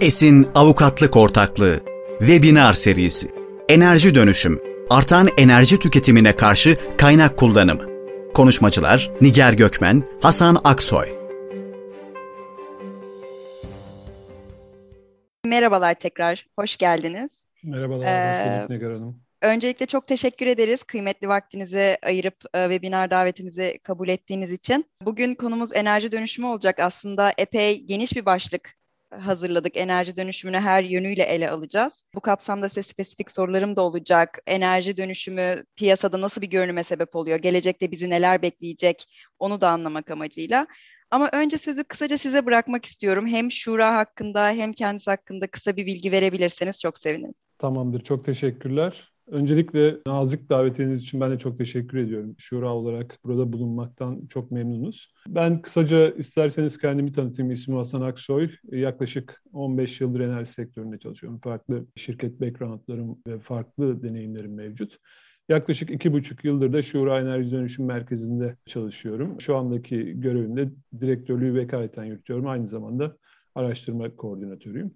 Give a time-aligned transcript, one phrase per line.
[0.00, 1.80] Esin Avukatlık Ortaklığı
[2.18, 3.30] Webinar serisi
[3.68, 7.82] Enerji Dönüşüm Artan enerji tüketimine karşı kaynak kullanımı
[8.34, 11.08] Konuşmacılar Niger Gökmen, Hasan Aksoy
[15.46, 17.48] Merhabalar tekrar, hoş geldiniz.
[17.62, 19.20] Merhabalar, ee, hoş bulduk Nigar Hanım.
[19.42, 24.84] Öncelikle çok teşekkür ederiz kıymetli vaktinizi ayırıp e, webinar davetimizi kabul ettiğiniz için.
[25.02, 26.80] Bugün konumuz enerji dönüşümü olacak.
[26.80, 28.76] Aslında epey geniş bir başlık
[29.20, 29.76] hazırladık.
[29.76, 32.04] Enerji dönüşümünü her yönüyle ele alacağız.
[32.14, 34.38] Bu kapsamda size spesifik sorularım da olacak.
[34.46, 37.38] Enerji dönüşümü piyasada nasıl bir görünüme sebep oluyor?
[37.38, 39.04] Gelecekte bizi neler bekleyecek?
[39.38, 40.66] Onu da anlamak amacıyla.
[41.10, 43.26] Ama önce sözü kısaca size bırakmak istiyorum.
[43.26, 47.34] Hem Şura hakkında hem kendisi hakkında kısa bir bilgi verebilirseniz çok sevinirim.
[47.58, 49.13] Tamamdır, çok teşekkürler.
[49.26, 52.34] Öncelikle nazik davetiniz için ben de çok teşekkür ediyorum.
[52.38, 55.12] Şura olarak burada bulunmaktan çok memnunuz.
[55.28, 57.52] Ben kısaca isterseniz kendimi tanıtayım.
[57.52, 58.50] İsmim Hasan Aksoy.
[58.72, 61.40] Yaklaşık 15 yıldır enerji sektöründe çalışıyorum.
[61.40, 64.98] Farklı şirket backgroundlarım ve farklı deneyimlerim mevcut.
[65.48, 69.40] Yaklaşık iki buçuk yıldır da Şura Enerji Dönüşüm Merkezi'nde çalışıyorum.
[69.40, 70.70] Şu andaki görevimde
[71.00, 72.46] direktörlüğü vekaleten yürütüyorum.
[72.46, 73.16] Aynı zamanda
[73.54, 74.94] araştırma koordinatörüyüm.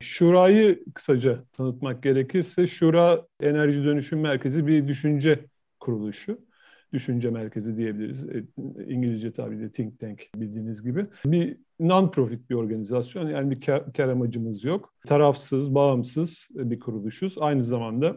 [0.00, 5.44] Şura'yı kısaca tanıtmak gerekirse Şura Enerji Dönüşüm Merkezi bir düşünce
[5.80, 6.48] kuruluşu.
[6.92, 8.28] Düşünce merkezi diyebiliriz.
[8.28, 8.44] E,
[8.88, 11.06] İngilizce tabiriyle think tank bildiğiniz gibi.
[11.24, 14.94] Bir non-profit bir organizasyon yani bir kar, kar amacımız yok.
[15.06, 17.38] Tarafsız, bağımsız bir kuruluşuz.
[17.38, 18.16] Aynı zamanda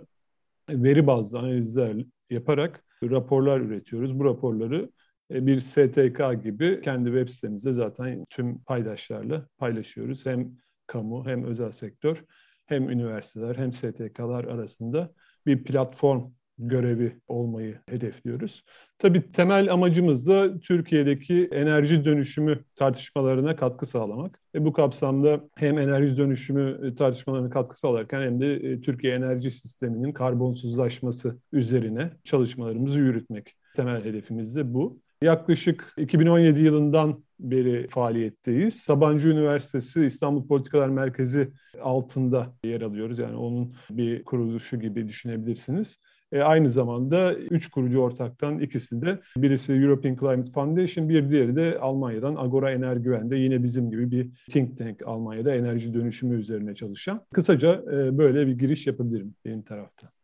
[0.69, 1.97] veri bazlı analizler
[2.29, 4.19] yaparak raporlar üretiyoruz.
[4.19, 4.89] Bu raporları
[5.31, 10.25] e, bir STK gibi kendi web sitemizde zaten tüm paydaşlarla paylaşıyoruz.
[10.25, 10.51] Hem
[10.91, 12.23] kamu hem özel sektör
[12.65, 15.13] hem üniversiteler hem STK'lar arasında
[15.45, 18.63] bir platform görevi olmayı hedefliyoruz.
[18.97, 24.39] Tabii temel amacımız da Türkiye'deki enerji dönüşümü tartışmalarına katkı sağlamak.
[24.55, 30.11] E bu kapsamda hem enerji dönüşümü tartışmalarına katkı sağlarken hem de e, Türkiye enerji sisteminin
[30.11, 33.55] karbonsuzlaşması üzerine çalışmalarımızı yürütmek.
[33.75, 34.99] Temel hedefimiz de bu.
[35.21, 38.75] Yaklaşık 2017 yılından beri faaliyetteyiz.
[38.75, 41.51] Sabancı Üniversitesi İstanbul Politikalar Merkezi
[41.81, 43.19] altında yer alıyoruz.
[43.19, 45.99] Yani onun bir kuruluşu gibi düşünebilirsiniz.
[46.31, 51.79] E, aynı zamanda üç kurucu ortaktan ikisi de birisi European Climate Foundation, bir diğeri de
[51.79, 57.25] Almanya'dan Agora Energüven'de yine bizim gibi bir think tank Almanya'da enerji dönüşümü üzerine çalışan.
[57.33, 60.20] Kısaca e, böyle bir giriş yapabilirim benim tarafta.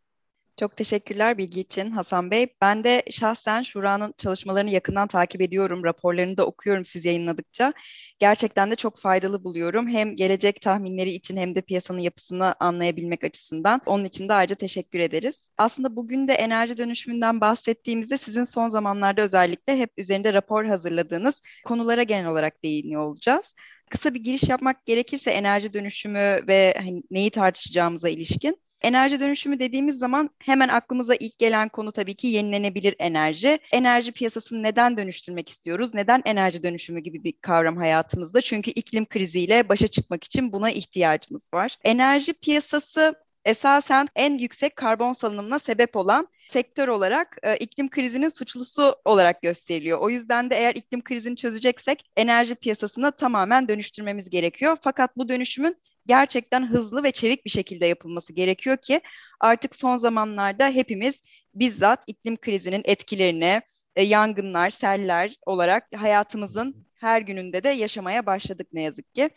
[0.58, 2.46] Çok teşekkürler bilgi için Hasan Bey.
[2.60, 5.84] Ben de şahsen Şura'nın çalışmalarını yakından takip ediyorum.
[5.84, 7.72] Raporlarını da okuyorum siz yayınladıkça.
[8.18, 9.88] Gerçekten de çok faydalı buluyorum.
[9.88, 13.80] Hem gelecek tahminleri için hem de piyasanın yapısını anlayabilmek açısından.
[13.86, 15.50] Onun için de ayrıca teşekkür ederiz.
[15.58, 22.02] Aslında bugün de enerji dönüşümünden bahsettiğimizde sizin son zamanlarda özellikle hep üzerinde rapor hazırladığınız konulara
[22.02, 23.54] genel olarak değiniyor olacağız
[23.90, 28.67] kısa bir giriş yapmak gerekirse enerji dönüşümü ve hani neyi tartışacağımıza ilişkin.
[28.82, 33.58] Enerji dönüşümü dediğimiz zaman hemen aklımıza ilk gelen konu tabii ki yenilenebilir enerji.
[33.72, 35.94] Enerji piyasasını neden dönüştürmek istiyoruz?
[35.94, 38.40] Neden enerji dönüşümü gibi bir kavram hayatımızda?
[38.40, 41.78] Çünkü iklim kriziyle başa çıkmak için buna ihtiyacımız var.
[41.84, 48.96] Enerji piyasası esasen en yüksek karbon salınımına sebep olan sektör olarak e, iklim krizinin suçlusu
[49.04, 49.98] olarak gösteriliyor.
[49.98, 54.76] O yüzden de eğer iklim krizini çözeceksek enerji piyasasını tamamen dönüştürmemiz gerekiyor.
[54.82, 55.76] Fakat bu dönüşümün
[56.08, 59.00] gerçekten hızlı ve çevik bir şekilde yapılması gerekiyor ki
[59.40, 61.22] artık son zamanlarda hepimiz
[61.54, 63.60] bizzat iklim krizinin etkilerini,
[63.96, 69.30] e, yangınlar, seller olarak hayatımızın her gününde de yaşamaya başladık ne yazık ki.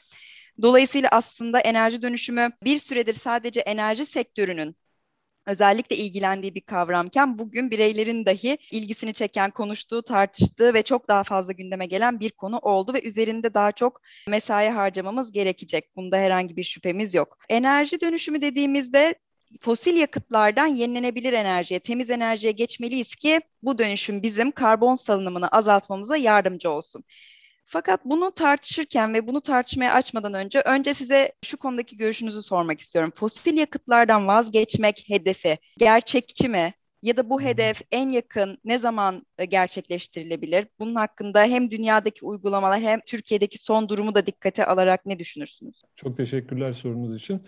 [0.61, 4.75] Dolayısıyla aslında enerji dönüşümü bir süredir sadece enerji sektörünün
[5.51, 11.53] özellikle ilgilendiği bir kavramken bugün bireylerin dahi ilgisini çeken, konuştuğu, tartıştığı ve çok daha fazla
[11.53, 15.95] gündeme gelen bir konu oldu ve üzerinde daha çok mesai harcamamız gerekecek.
[15.95, 17.37] Bunda herhangi bir şüphemiz yok.
[17.49, 19.15] Enerji dönüşümü dediğimizde
[19.61, 26.69] fosil yakıtlardan yenilenebilir enerjiye, temiz enerjiye geçmeliyiz ki bu dönüşüm bizim karbon salınımını azaltmamıza yardımcı
[26.69, 27.03] olsun.
[27.73, 33.11] Fakat bunu tartışırken ve bunu tartışmaya açmadan önce önce size şu konudaki görüşünüzü sormak istiyorum.
[33.15, 36.73] Fosil yakıtlardan vazgeçmek hedefi gerçekçi mi?
[37.01, 40.67] Ya da bu hedef en yakın ne zaman e, gerçekleştirilebilir?
[40.79, 45.81] Bunun hakkında hem dünyadaki uygulamalar hem Türkiye'deki son durumu da dikkate alarak ne düşünürsünüz?
[45.95, 47.41] Çok teşekkürler sorunuz için.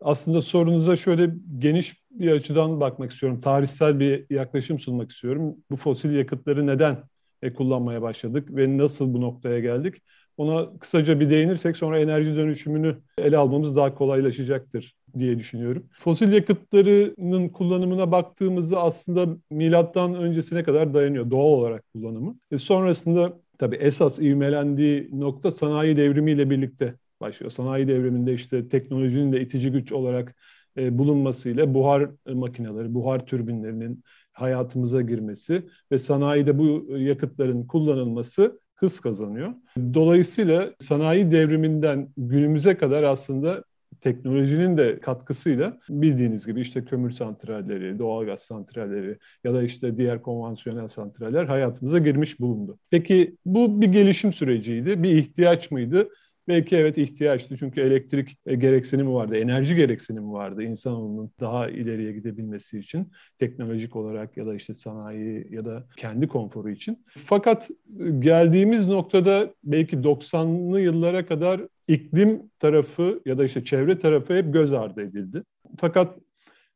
[0.00, 3.40] Aslında sorunuza şöyle geniş bir açıdan bakmak istiyorum.
[3.40, 5.56] Tarihsel bir yaklaşım sunmak istiyorum.
[5.70, 7.02] Bu fosil yakıtları neden
[7.42, 10.02] e, kullanmaya başladık ve nasıl bu noktaya geldik?
[10.36, 15.86] Ona kısaca bir değinirsek sonra enerji dönüşümünü ele almamız daha kolaylaşacaktır diye düşünüyorum.
[15.92, 22.38] Fosil yakıtlarının kullanımına baktığımızda aslında milattan öncesine kadar dayanıyor doğal olarak kullanımı.
[22.50, 27.50] E sonrasında tabii esas ivmelendiği nokta sanayi devrimiyle birlikte başlıyor.
[27.50, 30.34] Sanayi devriminde işte teknolojinin de itici güç olarak
[30.76, 34.04] e, bulunmasıyla buhar makineleri, buhar türbinlerinin
[34.40, 39.54] hayatımıza girmesi ve sanayide bu yakıtların kullanılması hız kazanıyor.
[39.94, 43.64] Dolayısıyla sanayi devriminden günümüze kadar aslında
[44.00, 50.88] teknolojinin de katkısıyla bildiğiniz gibi işte kömür santralleri, doğalgaz santralleri ya da işte diğer konvansiyonel
[50.88, 52.78] santraller hayatımıza girmiş bulundu.
[52.90, 56.08] Peki bu bir gelişim süreciydi, bir ihtiyaç mıydı?
[56.50, 62.78] Belki evet ihtiyaçtı çünkü elektrik e, gereksinimi vardı, enerji gereksinimi vardı insanoğlunun daha ileriye gidebilmesi
[62.78, 67.04] için teknolojik olarak ya da işte sanayi ya da kendi konforu için.
[67.26, 74.36] Fakat e, geldiğimiz noktada belki 90'lı yıllara kadar iklim tarafı ya da işte çevre tarafı
[74.36, 75.42] hep göz ardı edildi.
[75.78, 76.18] Fakat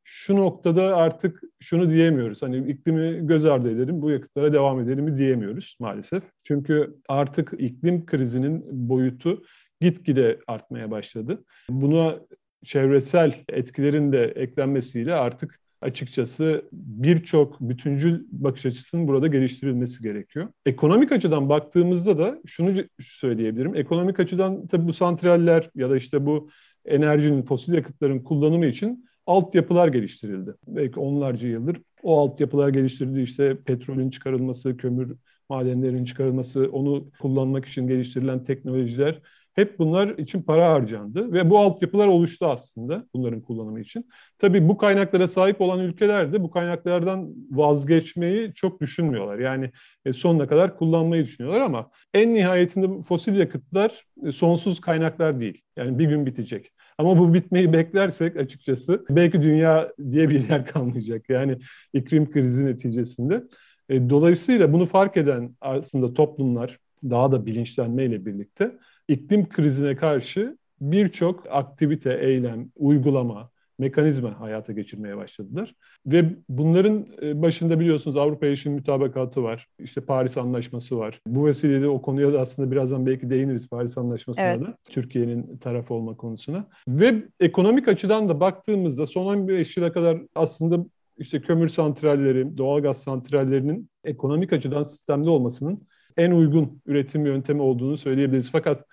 [0.04, 2.42] şu noktada artık şunu diyemiyoruz.
[2.42, 6.22] Hani iklimi göz ardı edelim, bu yakıtlara devam edelim mi diyemiyoruz maalesef.
[6.44, 9.42] Çünkü artık iklim krizinin boyutu
[9.80, 11.44] gitgide artmaya başladı.
[11.68, 12.20] Buna
[12.64, 20.48] çevresel etkilerin de eklenmesiyle artık açıkçası birçok bütüncül bakış açısının burada geliştirilmesi gerekiyor.
[20.66, 23.74] Ekonomik açıdan baktığımızda da şunu söyleyebilirim.
[23.74, 26.48] Ekonomik açıdan tabii bu santraller ya da işte bu
[26.84, 30.54] enerjinin, fosil yakıtların kullanımı için altyapılar geliştirildi.
[30.66, 33.20] Belki onlarca yıldır o altyapılar geliştirildi.
[33.20, 35.16] İşte petrolün çıkarılması, kömür
[35.48, 39.20] madenlerin çıkarılması, onu kullanmak için geliştirilen teknolojiler
[39.54, 44.06] hep bunlar için para harcandı ve bu altyapılar oluştu aslında bunların kullanımı için.
[44.38, 49.38] Tabii bu kaynaklara sahip olan ülkeler de bu kaynaklardan vazgeçmeyi çok düşünmüyorlar.
[49.38, 49.70] Yani
[50.04, 55.62] e, sonuna kadar kullanmayı düşünüyorlar ama en nihayetinde fosil yakıtlar e, sonsuz kaynaklar değil.
[55.76, 56.70] Yani bir gün bitecek.
[56.98, 61.30] Ama bu bitmeyi beklersek açıkçası belki dünya diye bir yer kalmayacak.
[61.30, 61.58] Yani
[61.92, 63.42] iklim krizi neticesinde.
[63.88, 68.78] E, dolayısıyla bunu fark eden aslında toplumlar daha da bilinçlenmeyle birlikte
[69.08, 75.74] iklim krizine karşı birçok aktivite, eylem, uygulama, mekanizma hayata geçirmeye başladılar.
[76.06, 79.66] Ve bunların e, başında biliyorsunuz Avrupa Yeşil Mütabakatı var.
[79.78, 81.20] İşte Paris Anlaşması var.
[81.26, 84.60] Bu vesileyle o konuya da aslında birazdan belki değiniriz Paris Anlaşması'na evet.
[84.60, 84.76] da.
[84.88, 86.68] Türkiye'nin tarafı olma konusuna.
[86.88, 90.86] Ve ekonomik açıdan da baktığımızda son 15 yıla kadar aslında
[91.18, 95.82] işte kömür santralleri, doğalgaz santrallerinin ekonomik açıdan sistemde olmasının
[96.16, 98.50] en uygun üretim yöntemi olduğunu söyleyebiliriz.
[98.50, 98.84] Fakat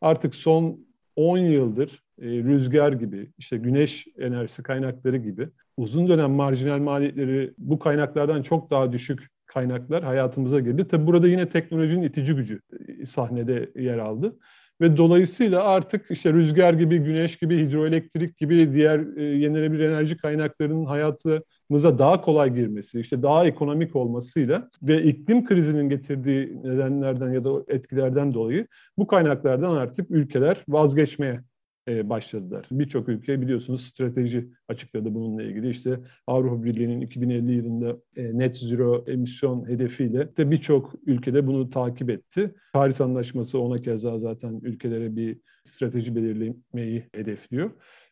[0.00, 0.86] artık son
[1.16, 7.78] 10 yıldır e, rüzgar gibi, işte güneş enerjisi kaynakları gibi uzun dönem marjinal maliyetleri bu
[7.78, 10.88] kaynaklardan çok daha düşük kaynaklar hayatımıza girdi.
[10.88, 12.60] Tabi burada yine teknolojinin itici gücü
[13.00, 14.36] e, sahnede yer aldı.
[14.80, 20.84] Ve dolayısıyla artık işte rüzgar gibi, güneş gibi, hidroelektrik gibi diğer e, yenilenebilir enerji kaynaklarının
[20.84, 27.50] hayatımıza daha kolay girmesi, işte daha ekonomik olmasıyla ve iklim krizinin getirdiği nedenlerden ya da
[27.68, 28.66] etkilerden dolayı
[28.98, 31.40] bu kaynaklardan artık ülkeler vazgeçmeye
[31.88, 32.66] e, başladılar.
[32.70, 35.68] Birçok ülke biliyorsunuz strateji açıkladı bununla ilgili.
[35.68, 42.10] İşte Avrupa Birliği'nin 2050 yılında e, net zero emisyon hedefiyle de birçok ülkede bunu takip
[42.10, 42.54] etti.
[42.72, 47.70] Paris Anlaşması ona keza zaten ülkelere bir strateji belirlemeyi hedefliyor.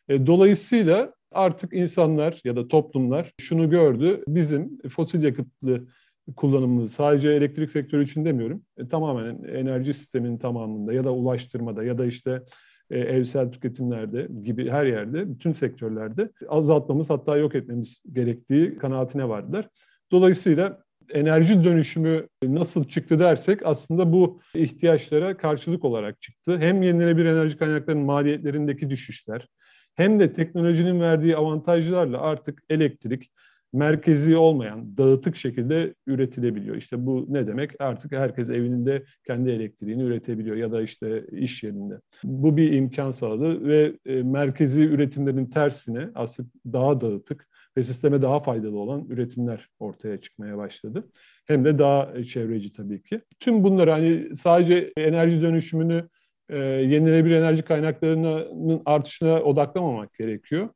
[0.09, 4.23] E, dolayısıyla artık insanlar ya da toplumlar şunu gördü.
[4.27, 5.87] Bizim fosil yakıtlı
[6.35, 8.61] kullanımımız sadece elektrik sektörü için demiyorum.
[8.77, 12.41] E, tamamen enerji sisteminin tamamında ya da ulaştırmada ya da işte
[12.89, 19.69] e, evsel tüketimlerde gibi her yerde, bütün sektörlerde azaltmamız hatta yok etmemiz gerektiği kanaatine vardılar.
[20.11, 26.57] Dolayısıyla enerji dönüşümü nasıl çıktı dersek aslında bu ihtiyaçlara karşılık olarak çıktı.
[26.59, 29.47] Hem yenilenebilir enerji kaynaklarının maliyetlerindeki düşüşler
[29.95, 33.31] hem de teknolojinin verdiği avantajlarla artık elektrik
[33.73, 36.75] merkezi olmayan, dağıtık şekilde üretilebiliyor.
[36.75, 37.71] İşte bu ne demek?
[37.79, 41.93] Artık herkes evinde kendi elektriğini üretebiliyor ya da işte iş yerinde.
[42.23, 47.47] Bu bir imkan sağladı ve e, merkezi üretimlerin tersine aslında daha dağıtık
[47.77, 51.07] ve sisteme daha faydalı olan üretimler ortaya çıkmaya başladı.
[51.45, 53.21] Hem de daha çevreci tabii ki.
[53.39, 56.09] Tüm bunlar hani sadece enerji dönüşümünü
[56.49, 60.69] e, yenilenebilir enerji kaynaklarının artışına odaklamamak gerekiyor.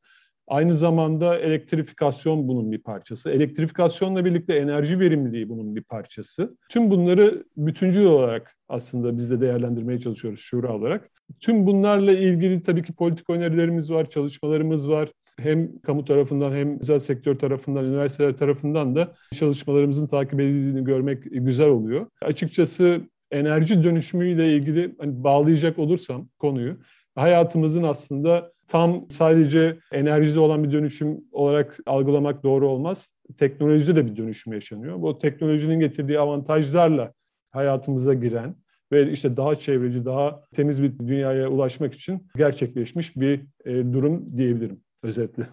[0.54, 3.30] Aynı zamanda elektrifikasyon bunun bir parçası.
[3.30, 6.58] Elektrifikasyonla birlikte enerji verimliliği bunun bir parçası.
[6.70, 11.10] Tüm bunları bütüncül olarak aslında biz de değerlendirmeye çalışıyoruz şura olarak.
[11.40, 15.12] Tüm bunlarla ilgili tabii ki politik önerilerimiz var, çalışmalarımız var.
[15.40, 21.68] Hem kamu tarafından hem özel sektör tarafından, üniversiteler tarafından da çalışmalarımızın takip edildiğini görmek güzel
[21.68, 22.08] oluyor.
[22.22, 26.78] Açıkçası enerji dönüşümüyle ilgili hani bağlayacak olursam konuyu,
[27.16, 33.10] hayatımızın aslında tam sadece enerjide olan bir dönüşüm olarak algılamak doğru olmaz.
[33.38, 35.02] Teknolojide de bir dönüşüm yaşanıyor.
[35.02, 37.14] Bu teknolojinin getirdiği avantajlarla
[37.52, 38.56] hayatımıza giren
[38.92, 44.82] ve işte daha çevreci, daha temiz bir dünyaya ulaşmak için gerçekleşmiş bir e, durum diyebilirim
[45.04, 45.48] özetle.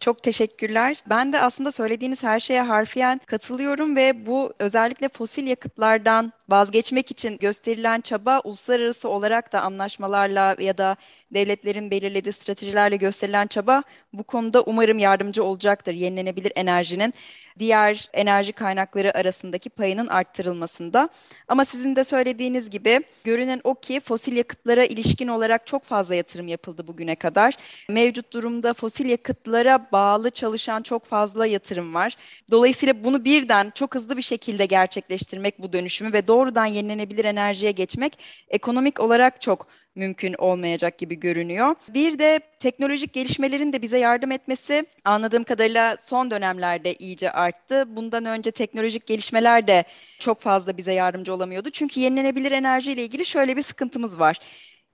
[0.00, 1.04] Çok teşekkürler.
[1.10, 7.38] Ben de aslında söylediğiniz her şeye harfiyen katılıyorum ve bu özellikle fosil yakıtlardan vazgeçmek için
[7.38, 10.96] gösterilen çaba uluslararası olarak da anlaşmalarla ya da
[11.34, 13.82] devletlerin belirlediği stratejilerle gösterilen çaba
[14.12, 15.94] bu konuda umarım yardımcı olacaktır.
[15.94, 17.14] Yenilenebilir enerjinin
[17.58, 21.08] diğer enerji kaynakları arasındaki payının arttırılmasında.
[21.48, 26.48] Ama sizin de söylediğiniz gibi görünen o ki fosil yakıtlara ilişkin olarak çok fazla yatırım
[26.48, 27.54] yapıldı bugüne kadar.
[27.88, 32.16] Mevcut durumda fosil yakıtlara bağlı çalışan çok fazla yatırım var.
[32.50, 38.18] Dolayısıyla bunu birden çok hızlı bir şekilde gerçekleştirmek bu dönüşümü ve doğrudan yenilenebilir enerjiye geçmek
[38.48, 41.74] ekonomik olarak çok mümkün olmayacak gibi görünüyor.
[41.88, 47.96] Bir de teknolojik gelişmelerin de bize yardım etmesi anladığım kadarıyla son dönemlerde iyice arttı.
[47.96, 49.84] Bundan önce teknolojik gelişmeler de
[50.18, 51.70] çok fazla bize yardımcı olamıyordu.
[51.70, 54.38] Çünkü yenilenebilir enerji ile ilgili şöyle bir sıkıntımız var.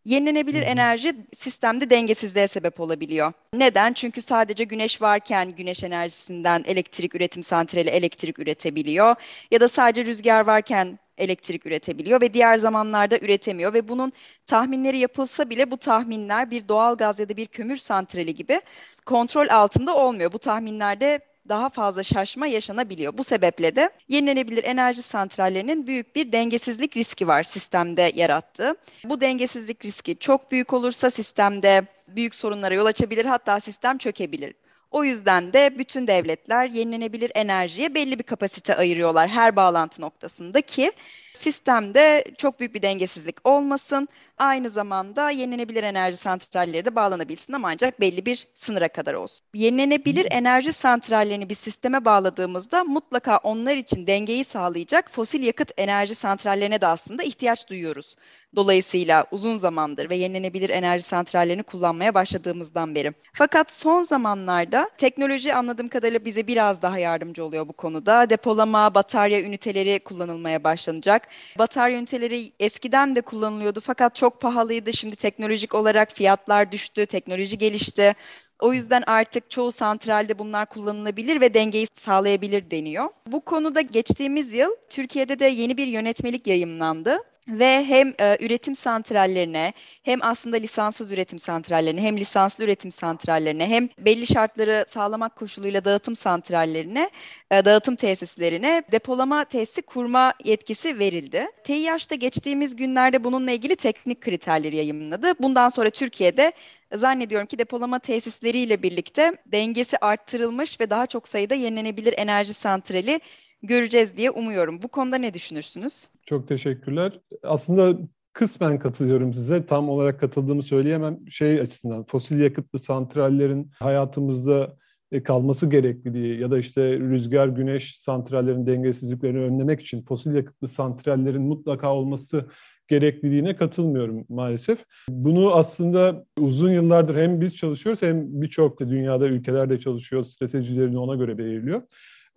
[0.09, 3.33] Yenilenebilir enerji sistemde dengesizliğe sebep olabiliyor.
[3.55, 3.93] Neden?
[3.93, 9.15] Çünkü sadece güneş varken güneş enerjisinden elektrik üretim santrali elektrik üretebiliyor.
[9.50, 14.12] Ya da sadece rüzgar varken elektrik üretebiliyor ve diğer zamanlarda üretemiyor ve bunun
[14.47, 18.61] tahminleri yapılsa bile bu tahminler bir doğal gaz ya da bir kömür santrali gibi
[19.07, 20.33] kontrol altında olmuyor.
[20.33, 23.19] Bu tahminlerde daha fazla şaşma yaşanabiliyor.
[23.19, 28.76] Bu sebeple de yenilenebilir enerji santrallerinin büyük bir dengesizlik riski var sistemde yarattığı.
[29.05, 34.55] Bu dengesizlik riski çok büyük olursa sistemde büyük sorunlara yol açabilir hatta sistem çökebilir.
[34.90, 40.93] O yüzden de bütün devletler yenilenebilir enerjiye belli bir kapasite ayırıyorlar her bağlantı noktasında ki
[41.33, 44.09] sistemde çok büyük bir dengesizlik olmasın.
[44.39, 49.47] Aynı zamanda yenilenebilir enerji santralleri de bağlanabilsin ama ancak belli bir sınıra kadar olsun.
[49.55, 56.81] Yenilenebilir enerji santrallerini bir sisteme bağladığımızda mutlaka onlar için dengeyi sağlayacak fosil yakıt enerji santrallerine
[56.81, 58.17] de aslında ihtiyaç duyuyoruz.
[58.57, 63.13] Dolayısıyla uzun zamandır ve yenilenebilir enerji santrallerini kullanmaya başladığımızdan beri.
[63.33, 68.31] Fakat son zamanlarda teknoloji anladığım kadarıyla bize biraz daha yardımcı oluyor bu konuda.
[68.31, 71.18] Depolama, batarya üniteleri kullanılmaya başlanacak.
[71.59, 74.93] Batarya üniteleri eskiden de kullanılıyordu fakat çok pahalıydı.
[74.93, 78.15] Şimdi teknolojik olarak fiyatlar düştü, teknoloji gelişti.
[78.61, 83.09] O yüzden artık çoğu santralde bunlar kullanılabilir ve dengeyi sağlayabilir deniyor.
[83.27, 89.73] Bu konuda geçtiğimiz yıl Türkiye'de de yeni bir yönetmelik yayımlandı ve hem e, üretim santrallerine
[90.02, 96.17] hem aslında lisanssız üretim santrallerine hem lisanslı üretim santrallerine hem belli şartları sağlamak koşuluyla dağıtım
[96.17, 97.11] santrallerine
[97.50, 101.47] e, dağıtım tesislerine depolama tesisi kurma yetkisi verildi.
[101.64, 105.33] TİH'da geçtiğimiz günlerde bununla ilgili teknik kriterleri yayınladı.
[105.40, 106.52] Bundan sonra Türkiye'de
[106.95, 113.21] zannediyorum ki depolama tesisleriyle birlikte dengesi arttırılmış ve daha çok sayıda yenilenebilir enerji santrali
[113.62, 114.83] göreceğiz diye umuyorum.
[114.83, 116.09] Bu konuda ne düşünürsünüz?
[116.27, 117.21] Çok teşekkürler.
[117.43, 117.99] Aslında
[118.33, 119.67] kısmen katılıyorum size.
[119.67, 121.19] Tam olarak katıldığımı söyleyemem.
[121.31, 124.77] Şey açısından fosil yakıtlı santrallerin hayatımızda
[125.12, 131.43] e, kalması gerekliliği ya da işte rüzgar, güneş santrallerin dengesizliklerini önlemek için fosil yakıtlı santrallerin
[131.43, 132.47] mutlaka olması
[132.88, 134.85] gerekliliğine katılmıyorum maalesef.
[135.09, 141.15] Bunu aslında uzun yıllardır hem biz çalışıyoruz hem birçok dünyada ülkeler de çalışıyor, stratejilerini ona
[141.15, 141.83] göre belirliyor.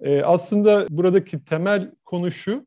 [0.01, 2.65] E, aslında buradaki temel konu şu,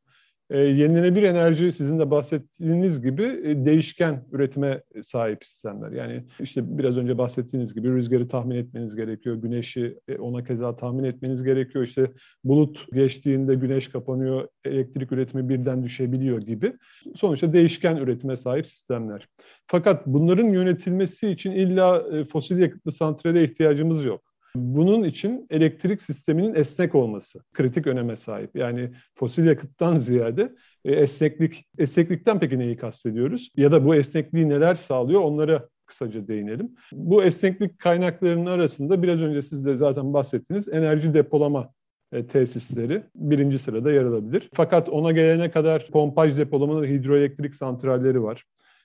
[0.50, 5.92] e, yenilenebilir enerji sizin de bahsettiğiniz gibi e, değişken üretime sahip sistemler.
[5.92, 11.04] Yani işte biraz önce bahsettiğiniz gibi rüzgarı tahmin etmeniz gerekiyor, güneşi e, ona keza tahmin
[11.04, 11.84] etmeniz gerekiyor.
[11.84, 12.10] İşte
[12.44, 16.72] bulut geçtiğinde güneş kapanıyor, elektrik üretimi birden düşebiliyor gibi.
[17.14, 19.28] Sonuçta değişken üretime sahip sistemler.
[19.66, 24.33] Fakat bunların yönetilmesi için illa e, fosil yakıtlı santrale ihtiyacımız yok.
[24.56, 28.56] Bunun için elektrik sisteminin esnek olması kritik öneme sahip.
[28.56, 33.50] Yani fosil yakıttan ziyade e, esneklik, esneklikten peki neyi kastediyoruz?
[33.56, 36.74] Ya da bu esnekliği neler sağlıyor onlara kısaca değinelim.
[36.92, 41.70] Bu esneklik kaynaklarının arasında biraz önce siz de zaten bahsettiniz enerji depolama
[42.12, 44.48] e, tesisleri birinci sırada yer alabilir.
[44.54, 48.44] Fakat ona gelene kadar pompaj depolama hidroelektrik santralleri var.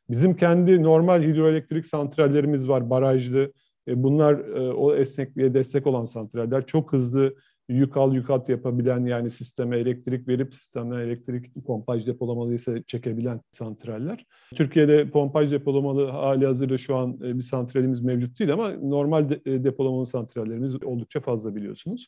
[0.09, 3.51] Bizim kendi normal hidroelektrik santrallerimiz var, barajlı,
[3.96, 6.65] bunlar e, o esnekliğe destek olan santraller.
[6.65, 7.36] Çok hızlı
[7.69, 13.41] yük al yük at yapabilen yani sisteme elektrik verip sistemden elektrik pompaj depolamalı ise çekebilen
[13.51, 14.25] santraller.
[14.55, 19.63] Türkiye'de pompaj depolamalı hali hazırda şu an e, bir santralimiz mevcut değil ama normal de,
[19.63, 22.08] depolamalı santrallerimiz oldukça fazla biliyorsunuz.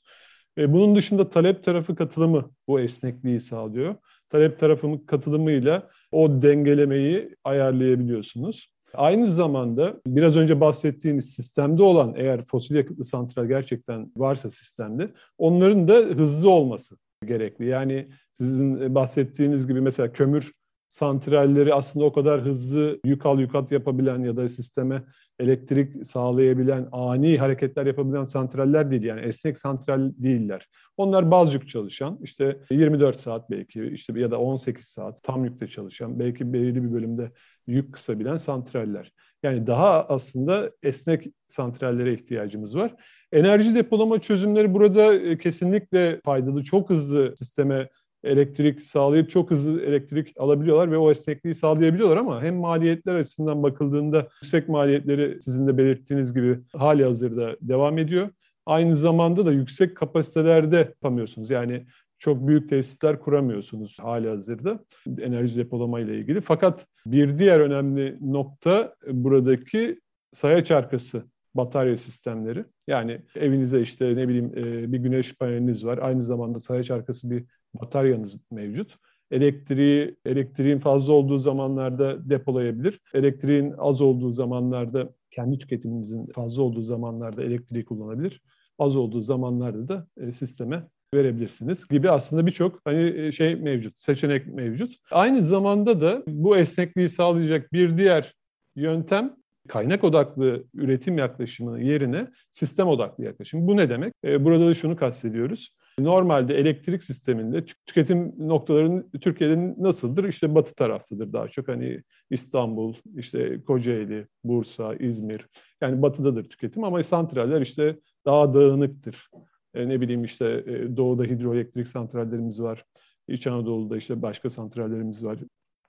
[0.57, 3.95] Bunun dışında talep tarafı katılımı bu esnekliği sağlıyor.
[4.29, 8.73] Talep tarafının katılımıyla o dengelemeyi ayarlayabiliyorsunuz.
[8.93, 15.87] Aynı zamanda biraz önce bahsettiğiniz sistemde olan eğer fosil yakıtlı santral gerçekten varsa sistemde onların
[15.87, 17.65] da hızlı olması gerekli.
[17.65, 20.51] Yani sizin bahsettiğiniz gibi mesela kömür
[20.91, 25.03] santralleri aslında o kadar hızlı yük al yük at yapabilen ya da sisteme
[25.39, 29.03] elektrik sağlayabilen, ani hareketler yapabilen santraller değil.
[29.03, 30.67] Yani esnek santral değiller.
[30.97, 36.19] Onlar bazcık çalışan, işte 24 saat belki işte ya da 18 saat tam yükte çalışan,
[36.19, 37.31] belki belirli bir bölümde
[37.67, 39.11] yük kısabilen santraller.
[39.43, 42.95] Yani daha aslında esnek santrallere ihtiyacımız var.
[43.31, 46.63] Enerji depolama çözümleri burada e, kesinlikle faydalı.
[46.63, 47.89] Çok hızlı sisteme
[48.23, 54.27] elektrik sağlayıp çok hızlı elektrik alabiliyorlar ve o esnekliği sağlayabiliyorlar ama hem maliyetler açısından bakıldığında
[54.41, 58.29] yüksek maliyetleri sizin de belirttiğiniz gibi hali hazırda devam ediyor.
[58.65, 61.49] Aynı zamanda da yüksek kapasitelerde yapamıyorsunuz.
[61.49, 61.85] Yani
[62.19, 64.79] çok büyük tesisler kuramıyorsunuz hali hazırda
[65.21, 66.41] enerji depolama ile ilgili.
[66.41, 69.99] Fakat bir diğer önemli nokta buradaki
[70.33, 71.23] sayaç arkası
[71.55, 72.65] batarya sistemleri.
[72.87, 75.97] Yani evinize işte ne bileyim e, bir güneş paneliniz var.
[75.97, 78.95] Aynı zamanda sayaç arkası bir bataryanız mevcut.
[79.31, 82.99] Elektriği, elektriğin fazla olduğu zamanlarda depolayabilir.
[83.13, 88.41] Elektriğin az olduğu zamanlarda kendi tüketimimizin fazla olduğu zamanlarda elektriği kullanabilir.
[88.79, 94.47] Az olduğu zamanlarda da e, sisteme verebilirsiniz gibi aslında birçok hani e, şey mevcut, seçenek
[94.47, 94.95] mevcut.
[95.11, 98.35] Aynı zamanda da bu esnekliği sağlayacak bir diğer
[98.75, 99.35] yöntem
[99.67, 103.67] kaynak odaklı üretim yaklaşımı yerine sistem odaklı yaklaşım.
[103.67, 104.13] Bu ne demek?
[104.25, 105.75] E, burada da şunu kastediyoruz.
[106.03, 110.23] Normalde elektrik sisteminde tüketim noktalarının Türkiye'de nasıldır?
[110.23, 111.67] İşte batı taraftadır daha çok.
[111.67, 115.47] Hani İstanbul, işte Kocaeli, Bursa, İzmir.
[115.81, 119.29] Yani batıdadır tüketim ama santraller işte daha dağınıktır.
[119.73, 122.85] E, ne bileyim işte e, doğuda hidroelektrik santrallerimiz var.
[123.27, 125.39] İç Anadolu'da işte başka santrallerimiz var.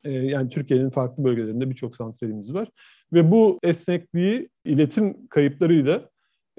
[0.05, 2.69] E, yani Türkiye'nin farklı bölgelerinde birçok santralimiz var.
[3.13, 6.12] Ve bu esnekliği iletim kayıplarıyla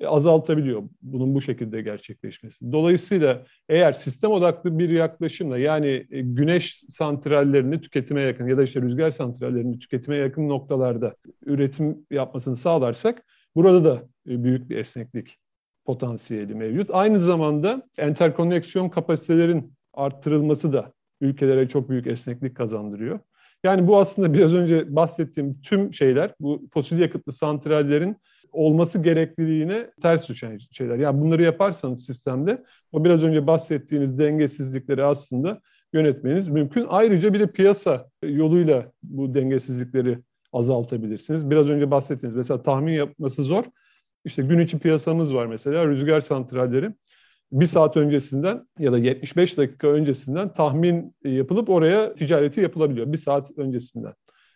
[0.07, 2.71] azaltabiliyor bunun bu şekilde gerçekleşmesi.
[2.71, 8.81] Dolayısıyla eğer sistem odaklı bir yaklaşımla yani e, güneş santrallerini tüketime yakın ya da işte
[8.81, 13.23] rüzgar santrallerini tüketime yakın noktalarda üretim yapmasını sağlarsak
[13.55, 15.37] burada da e, büyük bir esneklik
[15.85, 16.89] potansiyeli mevcut.
[16.91, 23.19] Aynı zamanda enterkoneksiyon kapasitelerin arttırılması da ülkelere çok büyük esneklik kazandırıyor.
[23.63, 28.17] Yani bu aslında biraz önce bahsettiğim tüm şeyler bu fosil yakıtlı santrallerin
[28.53, 30.97] olması gerekliliğine ters düşen şeyler.
[30.97, 35.61] Yani bunları yaparsanız sistemde o biraz önce bahsettiğiniz dengesizlikleri aslında
[35.93, 36.85] yönetmeniz mümkün.
[36.89, 40.19] Ayrıca bir de piyasa yoluyla bu dengesizlikleri
[40.53, 41.49] azaltabilirsiniz.
[41.49, 43.63] Biraz önce bahsettiğiniz mesela tahmin yapması zor.
[44.25, 46.93] İşte gün içi piyasamız var mesela rüzgar santralleri.
[47.51, 53.13] Bir saat öncesinden ya da 75 dakika öncesinden tahmin yapılıp oraya ticareti yapılabiliyor.
[53.13, 54.13] Bir saat öncesinden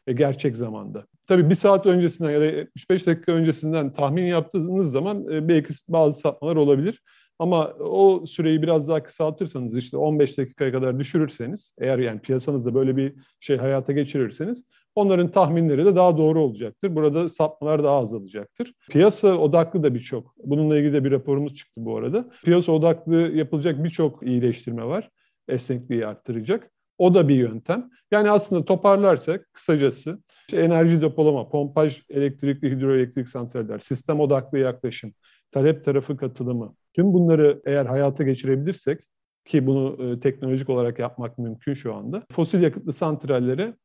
[0.08, 1.06] ve gerçek zamanda.
[1.28, 6.20] Tabii bir saat öncesinden ya da 75 dakika öncesinden tahmin yaptığınız zaman e, belki bazı
[6.20, 7.02] sapmalar olabilir.
[7.39, 12.98] Ama o süreyi biraz daha kısaltırsanız işte 15 dakikaya kadar düşürürseniz eğer yani piyasanızda böyle
[12.98, 14.65] bir şey hayata geçirirseniz
[14.96, 16.96] onların tahminleri de daha doğru olacaktır.
[16.96, 18.74] Burada sapmalar daha azalacaktır.
[18.89, 20.36] Piyasa odaklı da birçok.
[20.38, 22.30] Bununla ilgili de bir raporumuz çıktı bu arada.
[22.43, 25.10] Piyasa odaklı yapılacak birçok iyileştirme var.
[25.48, 26.72] Esnekliği arttıracak.
[26.98, 27.90] O da bir yöntem.
[28.12, 35.14] Yani aslında toparlarsak kısacası işte enerji depolama, pompaj, elektrikli hidroelektrik santraller, sistem odaklı yaklaşım,
[35.52, 36.76] talep tarafı katılımı.
[36.94, 39.02] Tüm bunları eğer hayata geçirebilirsek
[39.46, 42.24] ki bunu e, teknolojik olarak yapmak mümkün şu anda.
[42.32, 43.76] Fosil yakıtlı santrallere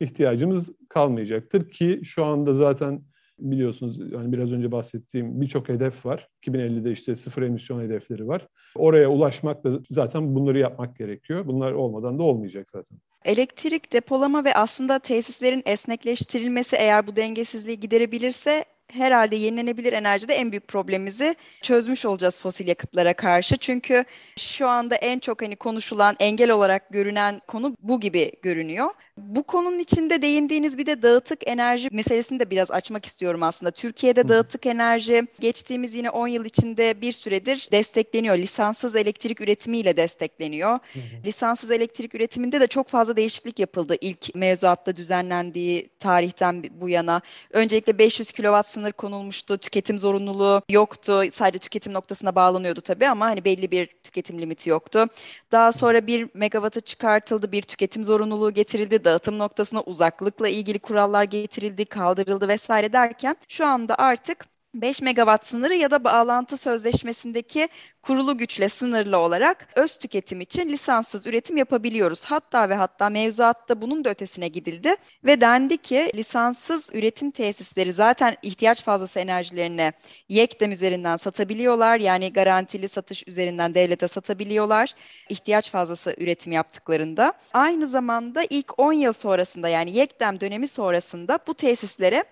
[0.00, 3.02] ihtiyacımız kalmayacaktır ki şu anda zaten
[3.38, 6.28] biliyorsunuz yani biraz önce bahsettiğim birçok hedef var.
[6.46, 8.48] 2050'de işte sıfır emisyon hedefleri var.
[8.74, 11.46] Oraya ulaşmak da zaten bunları yapmak gerekiyor.
[11.46, 12.98] Bunlar olmadan da olmayacak zaten.
[13.24, 20.68] Elektrik depolama ve aslında tesislerin esnekleştirilmesi eğer bu dengesizliği giderebilirse herhalde yenilenebilir enerjide en büyük
[20.68, 23.56] problemimizi çözmüş olacağız fosil yakıtlara karşı.
[23.56, 24.04] Çünkü
[24.38, 28.90] şu anda en çok hani konuşulan engel olarak görünen konu bu gibi görünüyor.
[29.26, 33.70] Bu konunun içinde değindiğiniz bir de dağıtık enerji meselesini de biraz açmak istiyorum aslında.
[33.70, 38.38] Türkiye'de dağıtık enerji geçtiğimiz yine 10 yıl içinde bir süredir destekleniyor.
[38.38, 40.78] Lisanssız elektrik üretimiyle destekleniyor.
[41.24, 47.20] Lisanssız elektrik üretiminde de çok fazla değişiklik yapıldı ilk mevzuatta düzenlendiği tarihten bu yana.
[47.50, 49.58] Öncelikle 500 kW sınır konulmuştu.
[49.58, 51.22] Tüketim zorunluluğu yoktu.
[51.32, 55.06] Sadece tüketim noktasına bağlanıyordu tabii ama hani belli bir tüketim limiti yoktu.
[55.52, 57.52] Daha sonra 1 megawattı çıkartıldı.
[57.52, 63.94] Bir tüketim zorunluluğu getirildi dağıtım noktasına uzaklıkla ilgili kurallar getirildi, kaldırıldı vesaire derken şu anda
[63.98, 67.68] artık 5 megawatt sınırı ya da bağlantı sözleşmesindeki
[68.02, 72.24] kurulu güçle sınırlı olarak öz tüketim için lisanssız üretim yapabiliyoruz.
[72.24, 78.36] Hatta ve hatta mevzuatta bunun da ötesine gidildi ve dendi ki lisanssız üretim tesisleri zaten
[78.42, 79.92] ihtiyaç fazlası enerjilerini
[80.28, 82.00] YEKDEM üzerinden satabiliyorlar.
[82.00, 84.94] Yani garantili satış üzerinden devlete satabiliyorlar.
[85.28, 87.32] ihtiyaç fazlası üretim yaptıklarında.
[87.52, 92.24] Aynı zamanda ilk 10 yıl sonrasında yani YEKDEM dönemi sonrasında bu tesislere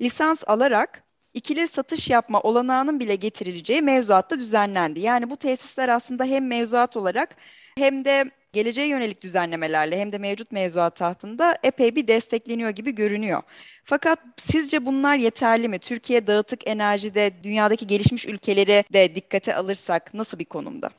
[0.00, 1.03] lisans alarak
[1.34, 5.00] ikili satış yapma olanağının bile getirileceği mevzuatta düzenlendi.
[5.00, 7.36] Yani bu tesisler aslında hem mevzuat olarak
[7.78, 13.42] hem de geleceğe yönelik düzenlemelerle hem de mevcut mevzuat tahtında epey bir destekleniyor gibi görünüyor.
[13.84, 15.78] Fakat sizce bunlar yeterli mi?
[15.78, 20.90] Türkiye dağıtık enerjide dünyadaki gelişmiş ülkeleri de dikkate alırsak nasıl bir konumda?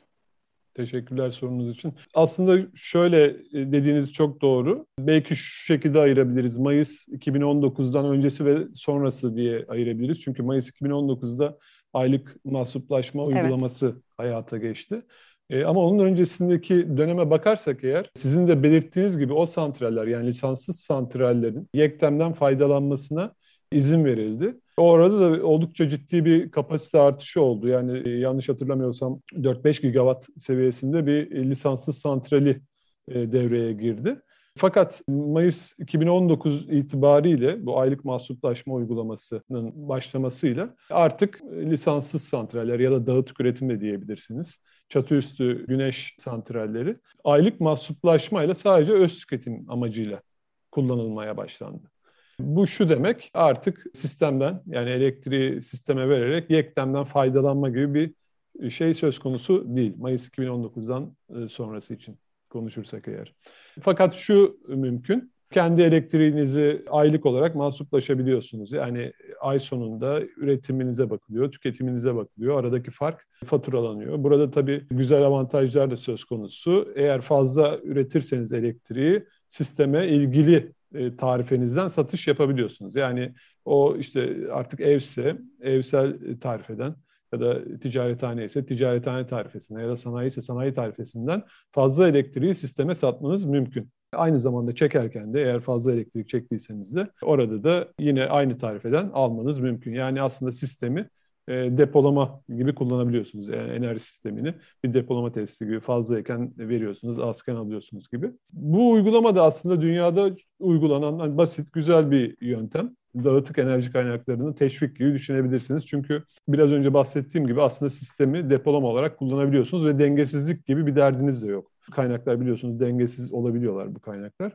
[0.76, 1.94] Teşekkürler sorunuz için.
[2.14, 4.86] Aslında şöyle e, dediğiniz çok doğru.
[4.98, 6.56] Belki şu şekilde ayırabiliriz.
[6.56, 10.20] Mayıs 2019'dan öncesi ve sonrası diye ayırabiliriz.
[10.20, 11.58] Çünkü Mayıs 2019'da
[11.92, 14.02] aylık mahsuplaşma uygulaması evet.
[14.16, 15.02] hayata geçti.
[15.50, 20.80] E, ama onun öncesindeki döneme bakarsak eğer sizin de belirttiğiniz gibi o santraller yani lisanssız
[20.80, 23.34] santrallerin YEKTEM'den faydalanmasına
[23.72, 24.60] izin verildi.
[24.76, 27.68] O arada da oldukça ciddi bir kapasite artışı oldu.
[27.68, 32.60] Yani e, yanlış hatırlamıyorsam 4-5 gigawatt seviyesinde bir lisanssız santrali
[33.08, 34.20] e, devreye girdi.
[34.58, 43.40] Fakat Mayıs 2019 itibariyle bu aylık mahsuplaşma uygulamasının başlamasıyla artık lisanssız santraller ya da dağıtık
[43.40, 44.60] üretim de diyebilirsiniz.
[44.88, 50.22] Çatıüstü güneş santralleri aylık mahsuplaşmayla sadece öz tüketim amacıyla
[50.70, 51.90] kullanılmaya başlandı.
[52.40, 58.14] Bu şu demek artık sistemden yani elektriği sisteme vererek yektemden faydalanma gibi
[58.60, 59.94] bir şey söz konusu değil.
[59.98, 62.18] Mayıs 2019'dan e, sonrası için
[62.50, 63.34] konuşursak eğer.
[63.82, 65.32] Fakat şu mümkün.
[65.50, 68.72] Kendi elektriğinizi aylık olarak mahsuplaşabiliyorsunuz.
[68.72, 72.60] Yani ay sonunda üretiminize bakılıyor, tüketiminize bakılıyor.
[72.60, 74.22] Aradaki fark faturalanıyor.
[74.24, 76.92] Burada tabii güzel avantajlar da söz konusu.
[76.96, 82.96] Eğer fazla üretirseniz elektriği sisteme ilgili e, tarifenizden satış yapabiliyorsunuz.
[82.96, 86.96] Yani o işte artık evse evsel tarifeden
[87.32, 92.94] ya da ticarethane ise ticarethane tarifesinden ya da sanayi ise sanayi tarifesinden fazla elektriği sisteme
[92.94, 93.90] satmanız mümkün.
[94.12, 99.58] Aynı zamanda çekerken de eğer fazla elektrik çektiyseniz de orada da yine aynı tarifeden almanız
[99.58, 99.94] mümkün.
[99.94, 101.08] Yani aslında sistemi
[101.48, 103.48] e, depolama gibi kullanabiliyorsunuz.
[103.48, 104.54] Yani enerji sistemini
[104.84, 108.30] bir depolama testi gibi fazlayken veriyorsunuz, azken alıyorsunuz gibi.
[108.52, 112.96] Bu uygulama da aslında dünyada uygulanan hani basit, güzel bir yöntem.
[113.24, 115.86] Dağıtık enerji kaynaklarını teşvik gibi düşünebilirsiniz.
[115.86, 121.42] Çünkü biraz önce bahsettiğim gibi aslında sistemi depolama olarak kullanabiliyorsunuz ve dengesizlik gibi bir derdiniz
[121.42, 121.72] de yok.
[121.92, 124.52] Kaynaklar biliyorsunuz dengesiz olabiliyorlar bu kaynaklar.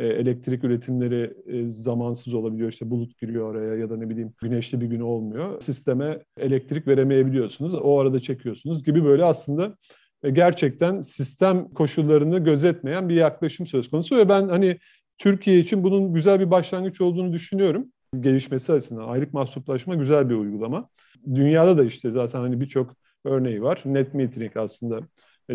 [0.00, 2.68] E, elektrik üretimleri e, zamansız olabiliyor.
[2.68, 5.60] İşte bulut giriyor oraya ya da ne bileyim güneşli bir gün olmuyor.
[5.60, 7.74] Sisteme elektrik veremeyebiliyorsunuz.
[7.74, 9.76] O arada çekiyorsunuz gibi böyle aslında
[10.22, 14.78] e, gerçekten sistem koşullarını gözetmeyen bir yaklaşım söz konusu ve ben hani
[15.18, 17.86] Türkiye için bunun güzel bir başlangıç olduğunu düşünüyorum.
[18.20, 20.88] Gelişmesi açısından aylık mahsuplaşma güzel bir uygulama.
[21.34, 23.82] Dünyada da işte zaten hani birçok örneği var.
[23.84, 25.00] Net metering aslında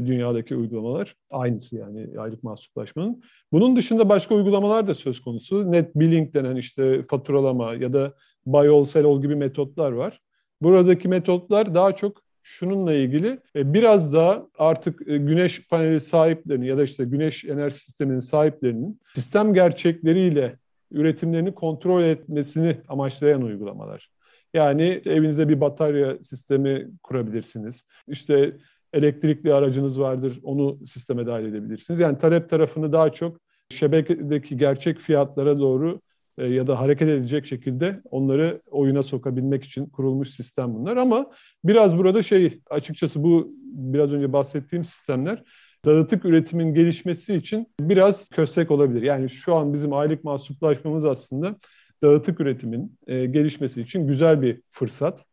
[0.05, 3.23] dünyadaki uygulamalar aynısı yani aylık mahsuplaşmanın.
[3.51, 5.71] Bunun dışında başka uygulamalar da söz konusu.
[5.71, 8.13] Net billing denen işte faturalama ya da
[8.45, 10.21] buy all sell all gibi metotlar var.
[10.61, 16.77] Buradaki metotlar daha çok şununla ilgili e, biraz daha artık e, güneş paneli sahiplerinin ya
[16.77, 20.55] da işte güneş enerji sisteminin sahiplerinin sistem gerçekleriyle
[20.91, 24.09] üretimlerini kontrol etmesini amaçlayan uygulamalar.
[24.53, 27.85] Yani evinizde bir batarya sistemi kurabilirsiniz.
[28.07, 28.57] İşte
[28.95, 31.99] elektrikli aracınız vardır, onu sisteme dahil edebilirsiniz.
[31.99, 33.37] Yani talep tarafını daha çok
[33.71, 36.01] şebekedeki gerçek fiyatlara doğru
[36.37, 40.97] e, ya da hareket edecek şekilde onları oyuna sokabilmek için kurulmuş sistem bunlar.
[40.97, 41.31] Ama
[41.63, 45.43] biraz burada şey açıkçası bu biraz önce bahsettiğim sistemler
[45.85, 49.01] dağıtık üretimin gelişmesi için biraz köstek olabilir.
[49.01, 51.55] Yani şu an bizim aylık mahsuplaşmamız aslında
[52.01, 55.25] dağıtık üretimin e, gelişmesi için güzel bir fırsat.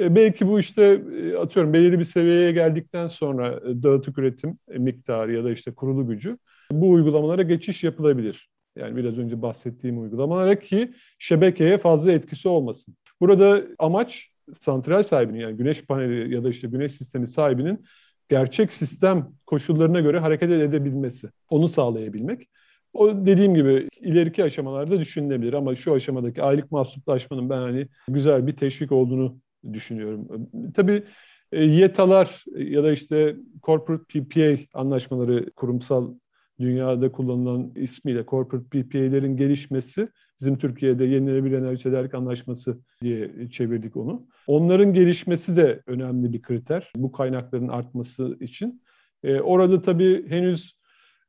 [0.00, 5.32] E, belki bu işte e, atıyorum belirli bir seviyeye geldikten sonra e, dağıtık üretim miktarı
[5.32, 6.38] ya da işte kurulu gücü
[6.72, 8.48] bu uygulamalara geçiş yapılabilir.
[8.76, 12.96] Yani biraz önce bahsettiğim uygulamalara ki şebekeye fazla etkisi olmasın.
[13.20, 17.84] Burada amaç santral sahibinin yani güneş paneli ya da işte güneş sistemi sahibinin
[18.28, 22.48] gerçek sistem koşullarına göre hareket edebilmesi, onu sağlayabilmek.
[22.92, 28.52] O dediğim gibi ileriki aşamalarda düşünülebilir ama şu aşamadaki aylık mahsuplaşmanın ben hani güzel bir
[28.52, 29.36] teşvik olduğunu
[29.72, 30.28] düşünüyorum.
[30.74, 31.04] Tabii
[31.52, 36.14] e, YETA'lar ya da işte Corporate PPA anlaşmaları kurumsal
[36.60, 40.08] dünyada kullanılan ismiyle corporate PPA'lerin gelişmesi
[40.40, 44.26] Bizim Türkiye'de yenilenebilir enerji tedarik anlaşması diye çevirdik onu.
[44.46, 48.82] Onların gelişmesi de önemli bir kriter bu kaynakların artması için.
[49.22, 50.78] E, orada tabii henüz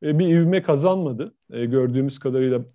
[0.04, 2.66] e, bir ivme kazanmadı gördüğümüz kadarıyla.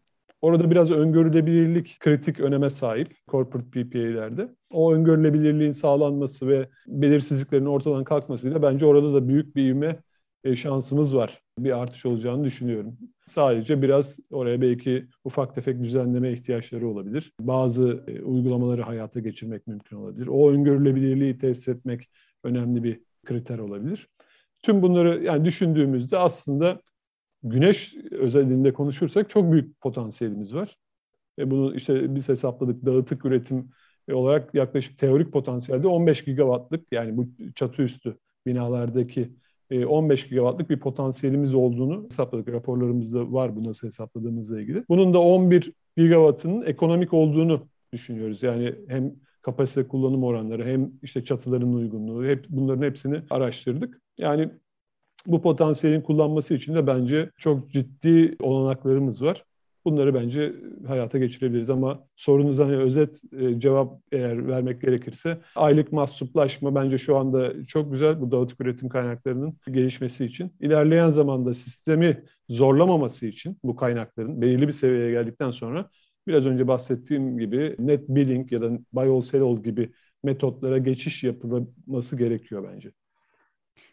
[0.40, 4.49] Orada biraz öngörülebilirlik kritik öneme sahip corporate PPA'lerde.
[4.70, 10.02] O öngörülebilirliğin sağlanması ve belirsizliklerin ortadan kalkmasıyla bence orada da büyük bir ivme
[10.44, 11.42] e, şansımız var.
[11.59, 12.98] Bir artış olacağını düşünüyorum.
[13.26, 17.33] Sadece biraz oraya belki ufak tefek düzenleme ihtiyaçları olabilir.
[17.40, 20.26] Bazı e, uygulamaları hayata geçirmek mümkün olabilir.
[20.26, 22.09] O öngörülebilirliği test etmek
[22.44, 24.09] önemli bir kriter olabilir.
[24.62, 26.80] Tüm bunları yani düşündüğümüzde aslında
[27.42, 30.76] güneş özelliğinde konuşursak çok büyük potansiyelimiz var.
[31.38, 33.70] Ve bunu işte biz hesapladık dağıtık üretim
[34.14, 39.31] olarak yaklaşık teorik potansiyelde 15 gigawattlık yani bu çatı üstü binalardaki
[39.87, 42.49] 15 e, gigawattlık bir potansiyelimiz olduğunu hesapladık.
[42.49, 44.85] Raporlarımızda var bu nasıl hesapladığımızla ilgili.
[44.88, 48.42] Bunun da 11 gigawattın ekonomik olduğunu düşünüyoruz.
[48.42, 54.01] Yani hem kapasite kullanım oranları hem işte çatıların uygunluğu hep bunların hepsini araştırdık.
[54.18, 54.51] Yani
[55.27, 59.44] bu potansiyelin kullanması için de bence çok ciddi olanaklarımız var.
[59.85, 60.53] Bunları bence
[60.87, 67.16] hayata geçirebiliriz ama sorunuz hani özet e, cevap eğer vermek gerekirse aylık mahsuplaşma bence şu
[67.16, 70.53] anda çok güzel bu dağıtık üretim kaynaklarının gelişmesi için.
[70.61, 75.90] İlerleyen zamanda sistemi zorlamaması için bu kaynakların belirli bir seviyeye geldikten sonra
[76.27, 81.25] biraz önce bahsettiğim gibi net billing ya da buy all sell all gibi metotlara geçiş
[81.25, 82.93] yapılması gerekiyor bence.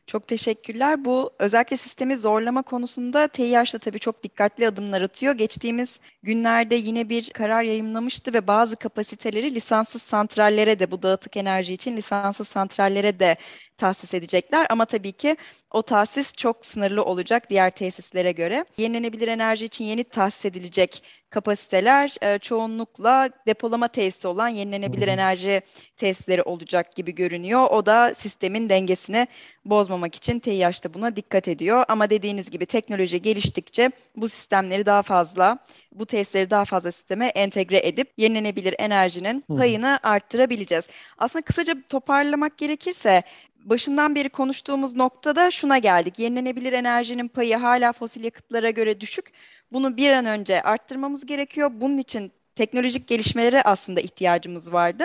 [0.08, 1.06] Çok teşekkürler.
[1.06, 5.34] Bu özellikle sistemi zorlama konusunda TİH da tabii çok dikkatli adımlar atıyor.
[5.34, 11.74] Geçtiğimiz günlerde yine bir karar yayınlamıştı ve bazı kapasiteleri lisanssız santrallere de bu dağıtık enerji
[11.74, 13.38] için lisanssız santrallere de
[13.78, 15.38] tahsis edecekler ama tabii ki
[15.72, 18.66] o tahsis çok sınırlı olacak diğer tesislere göre.
[18.78, 25.62] Yenilenebilir enerji için yeni tahsis edilecek kapasiteler e, çoğunlukla depolama tesisi olan yenilenebilir enerji
[25.98, 27.68] tesisleri olacak gibi görünüyor.
[27.70, 29.28] O da sistemin dengesini
[29.66, 31.86] bozmamak için TİH da buna dikkat ediyor.
[31.88, 35.58] Ama dediğiniz gibi teknoloji geliştikçe bu sistemleri daha fazla,
[35.92, 40.88] bu tesisleri daha fazla sisteme entegre edip yenilenebilir enerjinin payını arttırabileceğiz.
[41.18, 43.24] Aslında kısaca toparlamak gerekirse
[43.70, 46.20] başından beri konuştuğumuz noktada şuna geldik.
[46.20, 49.26] Yenilenebilir enerjinin payı hala fosil yakıtlara göre düşük.
[49.72, 51.72] Bunu bir an önce arttırmamız gerekiyor.
[51.74, 55.04] Bunun için teknolojik gelişmelere aslında ihtiyacımız vardı.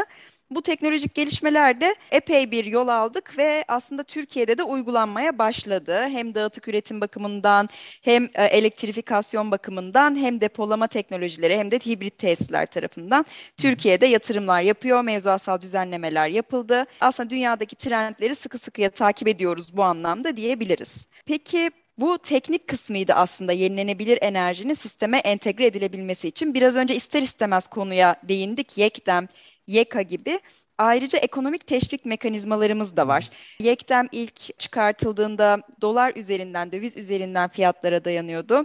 [0.55, 6.09] Bu teknolojik gelişmelerde epey bir yol aldık ve aslında Türkiye'de de uygulanmaya başladı.
[6.09, 7.69] Hem dağıtık üretim bakımından
[8.03, 15.03] hem e, elektrifikasyon bakımından hem depolama teknolojileri hem de hibrit tesisler tarafından Türkiye'de yatırımlar yapıyor.
[15.03, 16.87] Mevzuatsal düzenlemeler yapıldı.
[17.01, 21.07] Aslında dünyadaki trendleri sıkı sıkıya takip ediyoruz bu anlamda diyebiliriz.
[21.27, 26.55] Peki bu teknik kısmıydı aslında yenilenebilir enerjinin sisteme entegre edilebilmesi için.
[26.55, 28.79] Biraz önce ister istemez konuya değindik.
[28.79, 29.29] YEKDEM,
[29.66, 30.40] YEKA gibi.
[30.79, 33.31] Ayrıca ekonomik teşvik mekanizmalarımız da var.
[33.61, 38.64] YEKDEM ilk çıkartıldığında dolar üzerinden, döviz üzerinden fiyatlara dayanıyordu.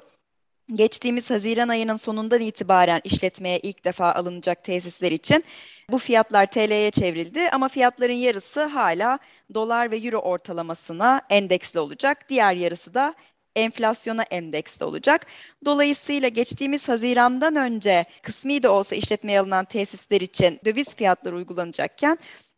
[0.74, 5.44] Geçtiğimiz Haziran ayının sonundan itibaren işletmeye ilk defa alınacak tesisler için
[5.90, 9.20] bu fiyatlar TL'ye çevrildi ama fiyatların yarısı hala
[9.54, 12.30] dolar ve euro ortalamasına endeksli olacak.
[12.30, 13.14] Diğer yarısı da
[13.58, 15.26] enflasyona endeksli olacak.
[15.66, 22.18] Dolayısıyla geçtiğimiz Haziran'dan önce kısmi de olsa işletmeye alınan tesisler için döviz fiyatları uygulanacakken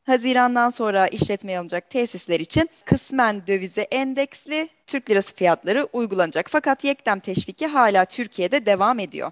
[0.09, 6.47] Haziran'dan sonra işletmeye alınacak tesisler için kısmen dövize endeksli Türk lirası fiyatları uygulanacak.
[6.49, 9.31] Fakat yekdem teşviki hala Türkiye'de devam ediyor.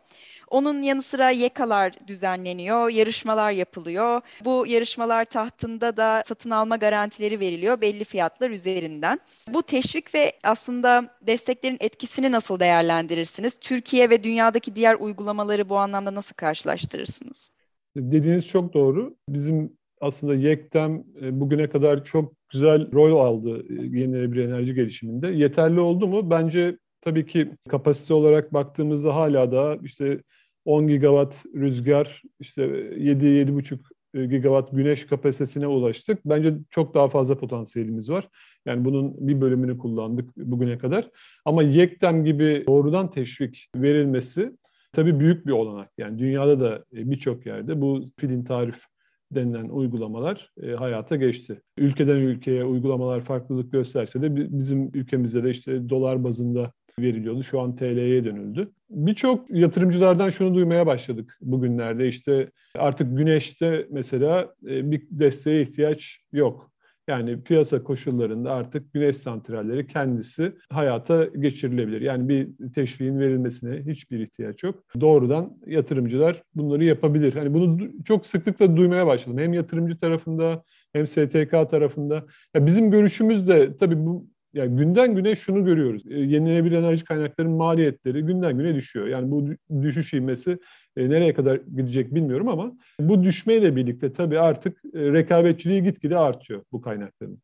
[0.50, 4.22] Onun yanı sıra yekalar düzenleniyor, yarışmalar yapılıyor.
[4.46, 9.20] Bu yarışmalar tahtında da satın alma garantileri veriliyor belli fiyatlar üzerinden.
[9.54, 13.60] Bu teşvik ve aslında desteklerin etkisini nasıl değerlendirirsiniz?
[13.60, 17.52] Türkiye ve dünyadaki diğer uygulamaları bu anlamda nasıl karşılaştırırsınız?
[17.98, 19.16] Dediğiniz çok doğru.
[19.30, 25.28] Bizim aslında YEKTEM e, bugüne kadar çok güzel rol aldı e, yenilenebilir enerji gelişiminde.
[25.28, 26.30] Yeterli oldu mu?
[26.30, 30.22] Bence tabii ki kapasite olarak baktığımızda hala da işte
[30.68, 33.80] 10 gigawatt rüzgar, işte 7-7,5
[34.14, 36.20] e, gigawatt güneş kapasitesine ulaştık.
[36.26, 38.30] Bence çok daha fazla potansiyelimiz var.
[38.66, 41.10] Yani bunun bir bölümünü kullandık bugüne kadar.
[41.46, 44.52] Ama YEKDEM gibi doğrudan teşvik verilmesi
[44.94, 45.92] tabii büyük bir olanak.
[45.98, 48.84] Yani dünyada da e, birçok yerde bu filin tarif
[49.32, 51.62] denilen uygulamalar e, hayata geçti.
[51.78, 57.44] Ülkeden ülkeye uygulamalar farklılık gösterse de bizim ülkemizde de işte dolar bazında veriliyordu.
[57.44, 58.72] Şu an TL'ye dönüldü.
[58.90, 62.08] Birçok yatırımcılardan şunu duymaya başladık bugünlerde.
[62.08, 66.72] İşte artık güneşte mesela e, bir desteğe ihtiyaç yok.
[67.08, 72.02] Yani piyasa koşullarında artık güneş santralleri kendisi hayata geçirilebilir.
[72.02, 74.84] Yani bir teşviğin verilmesine hiçbir ihtiyaç yok.
[75.02, 77.34] Doğrudan yatırımcılar bunları yapabilir.
[77.34, 79.38] Hani bunu çok sıklıkla duymaya başladım.
[79.40, 82.26] Hem yatırımcı tarafında hem STK tarafında.
[82.56, 86.02] Ya bizim görüşümüz de tabii bu yani günden güne şunu görüyoruz.
[86.10, 89.08] E, yenilenebilir enerji kaynaklarının maliyetleri günden güne düşüyor.
[89.08, 89.48] Yani bu
[89.82, 90.58] düşüş ivmesi
[90.98, 96.64] e, nereye kadar gidecek bilmiyorum ama bu düşmeyle birlikte tabii artık e, rekabetçiliği gitgide artıyor
[96.72, 97.42] bu kaynakların.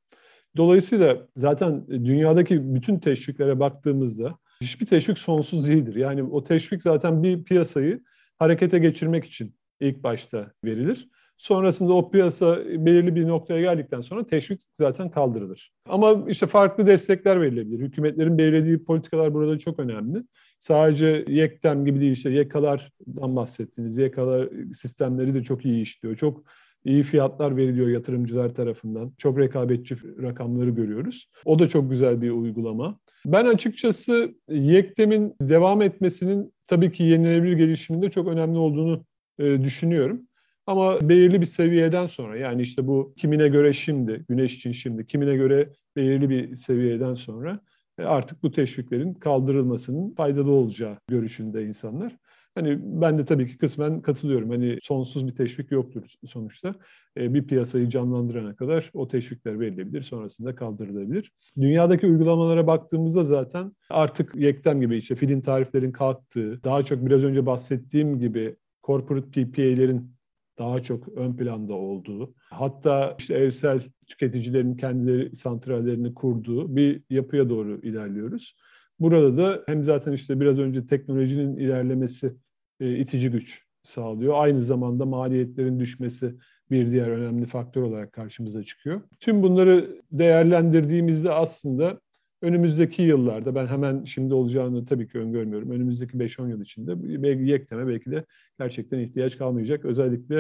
[0.58, 5.96] Dolayısıyla zaten dünyadaki bütün teşviklere baktığımızda hiçbir teşvik sonsuz değildir.
[5.96, 8.02] Yani o teşvik zaten bir piyasayı
[8.40, 11.10] harekete geçirmek için ilk başta verilir.
[11.38, 15.72] Sonrasında o piyasa belirli bir noktaya geldikten sonra teşvik zaten kaldırılır.
[15.90, 17.80] Ama işte farklı destekler verilebilir.
[17.80, 20.24] Hükümetlerin belirlediği politikalar burada çok önemli.
[20.60, 23.98] Sadece YEKTEM gibi değil işte YEKA'lardan bahsettiniz.
[23.98, 26.16] YEKA'lar sistemleri de çok iyi işliyor.
[26.16, 26.44] Çok
[26.86, 29.14] iyi fiyatlar veriliyor yatırımcılar tarafından.
[29.18, 31.30] Çok rekabetçi rakamları görüyoruz.
[31.46, 33.00] O da çok güzel bir uygulama.
[33.26, 39.06] Ben açıkçası YEKTEM'in devam etmesinin tabii ki yenilenebilir gelişiminde çok önemli olduğunu
[39.40, 40.22] e, düşünüyorum.
[40.68, 45.36] Ama belirli bir seviyeden sonra yani işte bu kimine göre şimdi, güneş için şimdi, kimine
[45.36, 47.60] göre belirli bir seviyeden sonra
[48.00, 52.18] e, artık bu teşviklerin kaldırılmasının faydalı olacağı görüşünde insanlar.
[52.56, 54.50] Hani ben de tabii ki kısmen katılıyorum.
[54.50, 56.76] Hani sonsuz bir teşvik yoktur sonuçta.
[57.18, 61.32] E, bir piyasayı canlandırana kadar o teşvikler verilebilir, sonrasında kaldırılabilir.
[61.62, 67.46] Dünyadaki uygulamalara baktığımızda zaten artık yektem gibi işte filin tariflerin kalktığı, daha çok biraz önce
[67.46, 70.14] bahsettiğim gibi corporate PPA'lerin
[70.58, 77.80] daha çok ön planda olduğu, hatta işte evsel tüketicilerin kendileri santrallerini kurduğu bir yapıya doğru
[77.82, 78.56] ilerliyoruz.
[79.00, 82.34] Burada da hem zaten işte biraz önce teknolojinin ilerlemesi
[82.80, 84.34] e, itici güç sağlıyor.
[84.38, 86.36] Aynı zamanda maliyetlerin düşmesi
[86.72, 89.02] bir diğer önemli faktör olarak karşımıza çıkıyor.
[89.20, 92.00] Tüm bunları değerlendirdiğimizde aslında
[92.44, 95.72] önümüzdeki yıllarda ben hemen şimdi olacağını tabii ki öngörmüyorum.
[95.72, 98.26] Önümüzdeki 5-10 yıl içinde belki yekteme belki de
[98.60, 99.86] gerçekten ihtiyaç kalmayacak.
[99.86, 100.38] Özellikle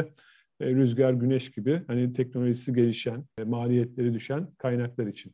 [0.60, 5.32] e, rüzgar, güneş gibi hani teknolojisi gelişen, e, maliyetleri düşen kaynaklar için.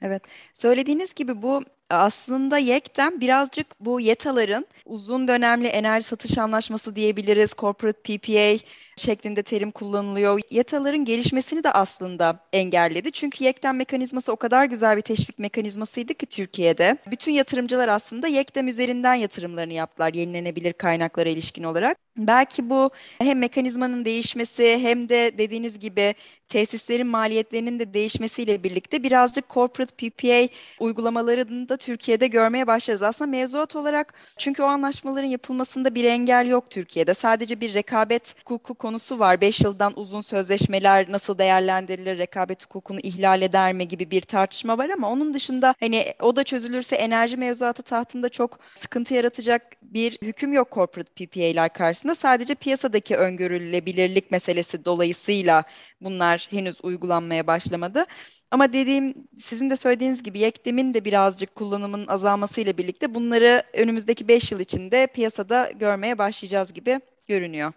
[0.00, 0.22] Evet.
[0.54, 8.18] Söylediğiniz gibi bu aslında YEK'ten birazcık bu YETA'ların uzun dönemli enerji satış anlaşması diyebiliriz, corporate
[8.18, 8.64] PPA
[8.96, 10.40] şeklinde terim kullanılıyor.
[10.50, 13.12] YETA'ların gelişmesini de aslında engelledi.
[13.12, 16.96] Çünkü YEK'ten mekanizması o kadar güzel bir teşvik mekanizmasıydı ki Türkiye'de.
[17.10, 21.98] Bütün yatırımcılar aslında YEK'tem üzerinden yatırımlarını yaptılar yenilenebilir kaynaklara ilişkin olarak.
[22.16, 26.14] Belki bu hem mekanizmanın değişmesi hem de dediğiniz gibi
[26.48, 33.02] tesislerin maliyetlerinin de değişmesiyle birlikte birazcık corporate PPA uygulamalarını da Türkiye'de görmeye başlarız.
[33.02, 37.14] Aslında mevzuat olarak çünkü o anlaşmaların yapılmasında bir engel yok Türkiye'de.
[37.14, 39.40] Sadece bir rekabet hukuku konusu var.
[39.40, 44.90] Beş yıldan uzun sözleşmeler nasıl değerlendirilir, rekabet hukukunu ihlal eder mi gibi bir tartışma var
[44.90, 50.52] ama onun dışında hani o da çözülürse enerji mevzuatı tahtında çok sıkıntı yaratacak bir hüküm
[50.52, 52.14] yok corporate PPA'lar karşısında.
[52.14, 55.64] Sadece piyasadaki öngörülebilirlik meselesi dolayısıyla
[56.00, 58.06] bunlar henüz uygulanmaya başlamadı.
[58.54, 64.52] Ama dediğim sizin de söylediğiniz gibi yekdemin de birazcık kullanımının azalmasıyla birlikte bunları önümüzdeki 5
[64.52, 67.72] yıl içinde piyasada görmeye başlayacağız gibi görünüyor.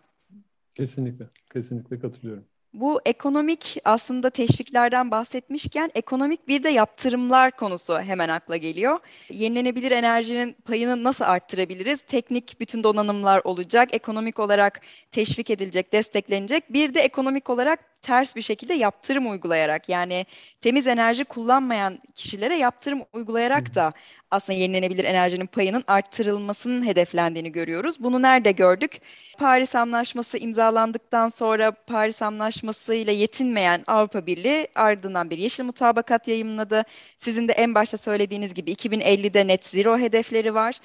[0.76, 2.44] Kesinlikle, kesinlikle katılıyorum.
[2.74, 9.00] Bu ekonomik aslında teşviklerden bahsetmişken ekonomik bir de yaptırımlar konusu hemen akla geliyor.
[9.32, 12.02] Yenilenebilir enerjinin payını nasıl arttırabiliriz?
[12.02, 16.74] Teknik bütün donanımlar olacak, ekonomik olarak teşvik edilecek, desteklenecek.
[16.74, 20.26] Bir de ekonomik olarak ters bir şekilde yaptırım uygulayarak yani
[20.62, 23.94] temiz enerji kullanmayan kişilere yaptırım uygulayarak da
[24.32, 27.96] aslında yenilenebilir enerjinin payının arttırılmasının hedeflendiğini görüyoruz.
[28.00, 29.02] Bunu nerede gördük?
[29.38, 36.84] Paris Anlaşması imzalandıktan sonra Paris Anlaşması ile yetinmeyen Avrupa Birliği ardından bir yeşil mutabakat yayımladı.
[37.18, 40.80] Sizin de en başta söylediğiniz gibi 2050'de net zero hedefleri var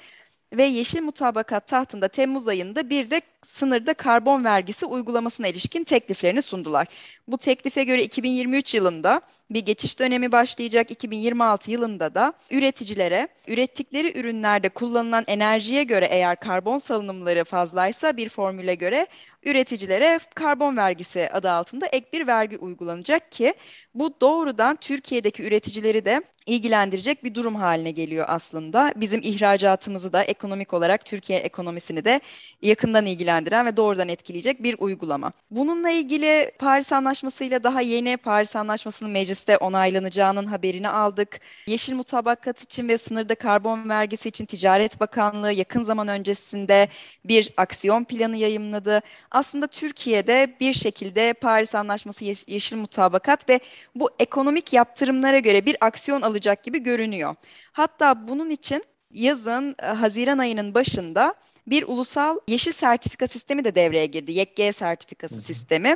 [0.53, 6.87] ve yeşil mutabakat tahtında Temmuz ayında bir de sınırda karbon vergisi uygulamasına ilişkin tekliflerini sundular.
[7.27, 9.21] Bu teklife göre 2023 yılında
[9.53, 10.91] bir geçiş dönemi başlayacak.
[10.91, 18.75] 2026 yılında da üreticilere ürettikleri ürünlerde kullanılan enerjiye göre eğer karbon salınımları fazlaysa bir formüle
[18.75, 19.07] göre
[19.45, 23.53] üreticilere karbon vergisi adı altında ek bir vergi uygulanacak ki
[23.95, 28.93] bu doğrudan Türkiye'deki üreticileri de ilgilendirecek bir durum haline geliyor aslında.
[28.95, 32.21] Bizim ihracatımızı da ekonomik olarak Türkiye ekonomisini de
[32.61, 35.31] yakından ilgilendiren ve doğrudan etkileyecek bir uygulama.
[35.51, 39.11] Bununla ilgili Paris Anlaşması ile daha yeni Paris Anlaşması'nın
[39.43, 41.39] mecliste onaylanacağının haberini aldık.
[41.67, 46.87] Yeşil mutabakat için ve sınırda karbon vergisi için Ticaret Bakanlığı yakın zaman öncesinde
[47.25, 49.01] bir aksiyon planı yayımladı.
[49.31, 53.59] aslında Türkiye'de bir şekilde Paris Anlaşması yeşil mutabakat ve
[53.95, 57.35] bu ekonomik yaptırımlara göre bir aksiyon alacak gibi görünüyor.
[57.71, 61.35] Hatta bunun için yazın e, Haziran ayının başında
[61.67, 64.31] bir ulusal yeşil sertifika sistemi de devreye girdi.
[64.31, 65.95] YGE sertifikası sistemi.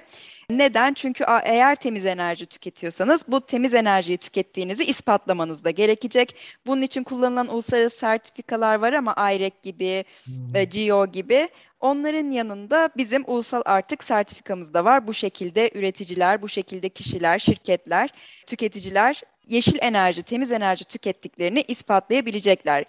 [0.50, 0.94] Neden?
[0.94, 6.36] Çünkü eğer temiz enerji tüketiyorsanız bu temiz enerjiyi tükettiğinizi ispatlamanız da gerekecek.
[6.66, 10.06] Bunun için kullanılan uluslararası sertifikalar var ama IREC gibi,
[10.54, 10.64] hı.
[10.64, 11.50] GEO gibi.
[11.80, 15.08] Onların yanında bizim ulusal artık sertifikamız da var.
[15.08, 18.10] Bu şekilde üreticiler, bu şekilde kişiler, şirketler,
[18.48, 22.86] tüketiciler yeşil enerji, temiz enerji tükettiklerini ispatlayabilecekler.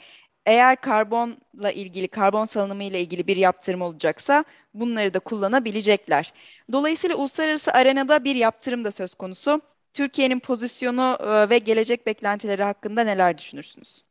[0.49, 4.45] Eğer karbonla ilgili, karbon salınımı ile ilgili bir yaptırım olacaksa
[4.75, 6.33] bunları da kullanabilecekler.
[6.73, 9.61] Dolayısıyla uluslararası arenada bir yaptırım da söz konusu.
[9.95, 14.05] Türkiye'nin pozisyonu e, ve gelecek beklentileri hakkında neler düşünürsünüz?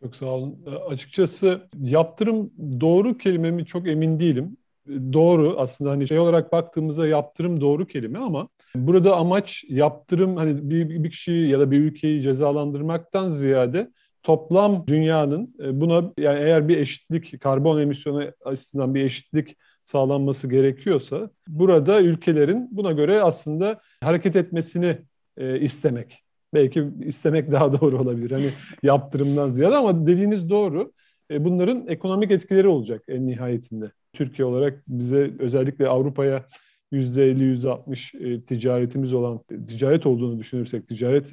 [0.00, 0.58] Çok sağ olun.
[0.66, 4.56] E, açıkçası yaptırım doğru kelime mi çok emin değilim.
[4.88, 10.70] E, doğru aslında hani şey olarak baktığımızda yaptırım doğru kelime ama burada amaç yaptırım hani
[10.70, 13.90] bir, bir kişiyi ya da bir ülkeyi cezalandırmaktan ziyade
[14.28, 21.30] toplam dünyanın e, buna yani eğer bir eşitlik karbon emisyonu açısından bir eşitlik sağlanması gerekiyorsa
[21.48, 24.98] burada ülkelerin buna göre aslında hareket etmesini
[25.36, 26.24] e, istemek.
[26.54, 28.30] Belki istemek daha doğru olabilir.
[28.30, 28.50] Hani
[28.82, 30.92] yaptırımdan ziyade ama dediğiniz doğru.
[31.30, 33.92] E, bunların ekonomik etkileri olacak en nihayetinde.
[34.12, 36.44] Türkiye olarak bize özellikle Avrupa'ya
[36.92, 41.32] %50-%60 e, ticaretimiz olan, ticaret olduğunu düşünürsek, ticaret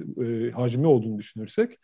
[0.55, 1.79] hacmi olduğunu düşünürsek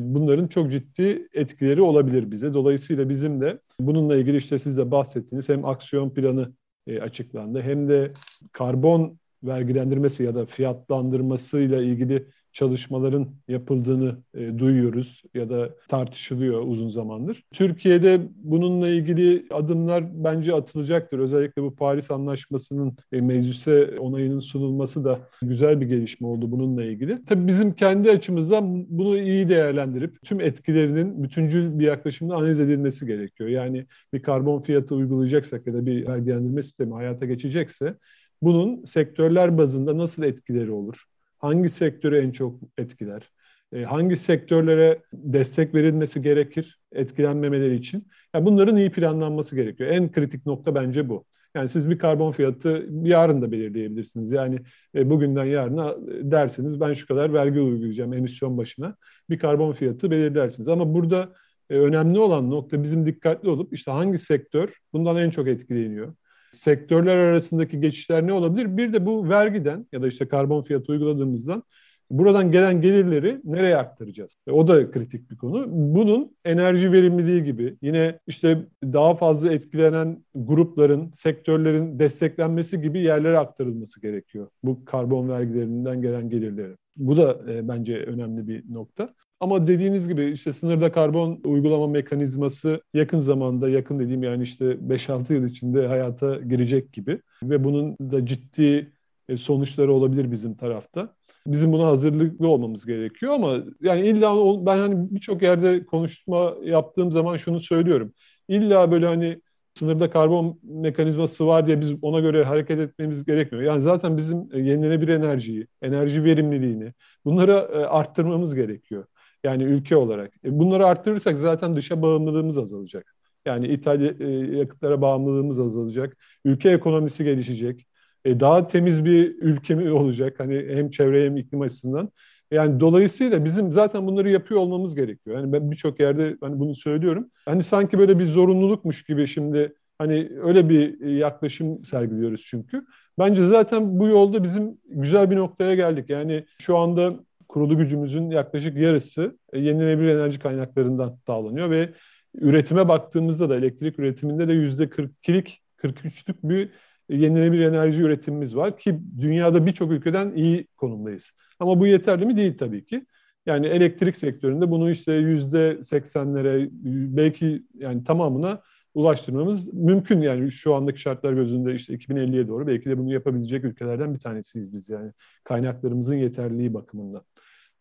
[0.00, 2.54] bunların çok ciddi etkileri olabilir bize.
[2.54, 6.52] Dolayısıyla bizim de bununla ilgili işte siz de bahsettiğiniz hem aksiyon planı
[6.86, 8.10] e, açıklandı hem de
[8.52, 12.26] karbon vergilendirmesi ya da fiyatlandırmasıyla ilgili
[12.56, 17.42] çalışmaların yapıldığını e, duyuyoruz ya da tartışılıyor uzun zamandır.
[17.52, 21.18] Türkiye'de bununla ilgili adımlar bence atılacaktır.
[21.18, 27.24] Özellikle bu Paris Anlaşması'nın e, meclise onayının sunulması da güzel bir gelişme oldu bununla ilgili.
[27.24, 33.48] Tabii bizim kendi açımızdan bunu iyi değerlendirip tüm etkilerinin bütüncül bir yaklaşımda analiz edilmesi gerekiyor.
[33.48, 37.94] Yani bir karbon fiyatı uygulayacaksak ya da bir vergilendirme sistemi hayata geçecekse
[38.42, 41.04] bunun sektörler bazında nasıl etkileri olur?
[41.38, 43.30] Hangi sektörü en çok etkiler?
[43.72, 48.08] E, hangi sektörlere destek verilmesi gerekir etkilenmemeleri için?
[48.34, 49.90] Yani bunların iyi planlanması gerekiyor.
[49.90, 51.24] En kritik nokta bence bu.
[51.54, 54.32] Yani siz bir karbon fiyatı yarın da belirleyebilirsiniz.
[54.32, 54.58] Yani
[54.94, 58.96] e, bugünden yarına e, derseniz ben şu kadar vergi uygulayacağım emisyon başına.
[59.30, 60.68] Bir karbon fiyatı belirlersiniz.
[60.68, 61.32] Ama burada
[61.70, 66.14] önemli olan nokta bizim dikkatli olup işte hangi sektör bundan en çok etkileniyor?
[66.56, 68.76] Sektörler arasındaki geçişler ne olabilir?
[68.76, 71.62] Bir de bu vergiden ya da işte karbon fiyatı uyguladığımızdan
[72.10, 74.36] buradan gelen gelirleri nereye aktaracağız?
[74.46, 75.64] E, o da kritik bir konu.
[75.68, 84.00] Bunun enerji verimliliği gibi yine işte daha fazla etkilenen grupların, sektörlerin desteklenmesi gibi yerlere aktarılması
[84.00, 84.48] gerekiyor.
[84.62, 86.76] Bu karbon vergilerinden gelen gelirleri.
[86.96, 89.14] Bu da e, bence önemli bir nokta.
[89.40, 95.32] Ama dediğiniz gibi işte sınırda karbon uygulama mekanizması yakın zamanda, yakın dediğim yani işte 5-6
[95.34, 97.20] yıl içinde hayata girecek gibi.
[97.42, 98.92] Ve bunun da ciddi
[99.28, 101.14] e, sonuçları olabilir bizim tarafta.
[101.46, 107.36] Bizim buna hazırlıklı olmamız gerekiyor ama yani illa ben hani birçok yerde konuşma yaptığım zaman
[107.36, 108.12] şunu söylüyorum.
[108.48, 109.40] İlla böyle hani
[109.74, 113.64] sınırda karbon mekanizması var diye biz ona göre hareket etmemiz gerekmiyor.
[113.64, 116.92] Yani zaten bizim e, yenilenebilir enerjiyi, enerji verimliliğini
[117.24, 119.04] bunları e, arttırmamız gerekiyor.
[119.46, 120.32] Yani ülke olarak.
[120.44, 123.14] E, bunları arttırırsak zaten dışa bağımlılığımız azalacak.
[123.46, 126.16] Yani ithal e, yakıtlara bağımlılığımız azalacak.
[126.44, 127.86] Ülke ekonomisi gelişecek.
[128.24, 130.34] E, daha temiz bir ülke olacak?
[130.40, 132.10] Hani hem çevre hem iklim açısından.
[132.50, 135.36] Yani dolayısıyla bizim zaten bunları yapıyor olmamız gerekiyor.
[135.36, 137.30] Yani ben birçok yerde hani bunu söylüyorum.
[137.44, 142.86] Hani sanki böyle bir zorunlulukmuş gibi şimdi hani öyle bir yaklaşım sergiliyoruz çünkü.
[143.18, 146.10] Bence zaten bu yolda bizim güzel bir noktaya geldik.
[146.10, 147.14] Yani şu anda
[147.48, 151.92] kurulu gücümüzün yaklaşık yarısı e, yenilenebilir enerji kaynaklarından sağlanıyor ve
[152.34, 156.70] üretime baktığımızda da elektrik üretiminde de yüzde 42'lik 43'lük bir
[157.08, 161.32] yenilenebilir enerji üretimimiz var ki dünyada birçok ülkeden iyi konumdayız.
[161.60, 162.36] Ama bu yeterli mi?
[162.36, 163.06] Değil tabii ki.
[163.46, 166.68] Yani elektrik sektöründe bunu işte yüzde seksenlere
[167.16, 168.62] belki yani tamamına
[168.94, 174.14] ulaştırmamız mümkün yani şu andaki şartlar gözünde işte 2050'ye doğru belki de bunu yapabilecek ülkelerden
[174.14, 175.12] bir tanesiyiz biz yani
[175.44, 177.22] kaynaklarımızın yeterliliği bakımından.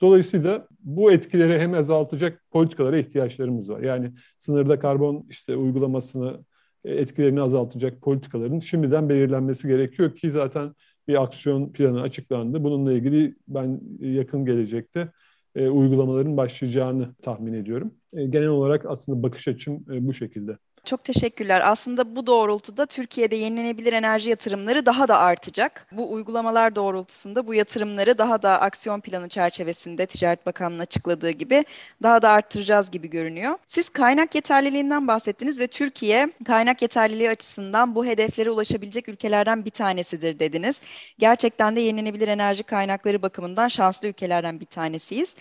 [0.02, 3.80] Dolayısıyla bu etkileri hem azaltacak politikalara ihtiyaçlarımız var.
[3.82, 6.46] Yani sınırda karbon işte uygulamasını
[6.86, 10.74] e, etkilerini azaltacak politikaların şimdiden belirlenmesi gerekiyor ki zaten
[11.08, 12.64] bir aksiyon planı açıklandı.
[12.64, 15.12] Bununla ilgili ben yakın gelecekte
[15.56, 17.94] e, uygulamaların başlayacağını tahmin ediyorum.
[18.14, 20.58] E, genel olarak aslında bakış açım e, bu şekilde.
[20.86, 21.72] Çok teşekkürler.
[21.72, 25.88] Aslında bu doğrultuda Türkiye'de yenilenebilir enerji yatırımları daha da artacak.
[25.92, 31.66] Bu uygulamalar doğrultusunda bu yatırımları daha da aksiyon planı çerçevesinde Ticaret Bakanlığı'nın açıkladığı gibi
[32.04, 33.58] daha da arttıracağız gibi görünüyor.
[33.68, 40.40] Siz kaynak yeterliliğinden bahsettiniz ve Türkiye kaynak yeterliliği açısından bu hedeflere ulaşabilecek ülkelerden bir tanesidir
[40.40, 40.82] dediniz.
[41.20, 45.36] Gerçekten de yenilenebilir enerji kaynakları bakımından şanslı ülkelerden bir tanesiyiz.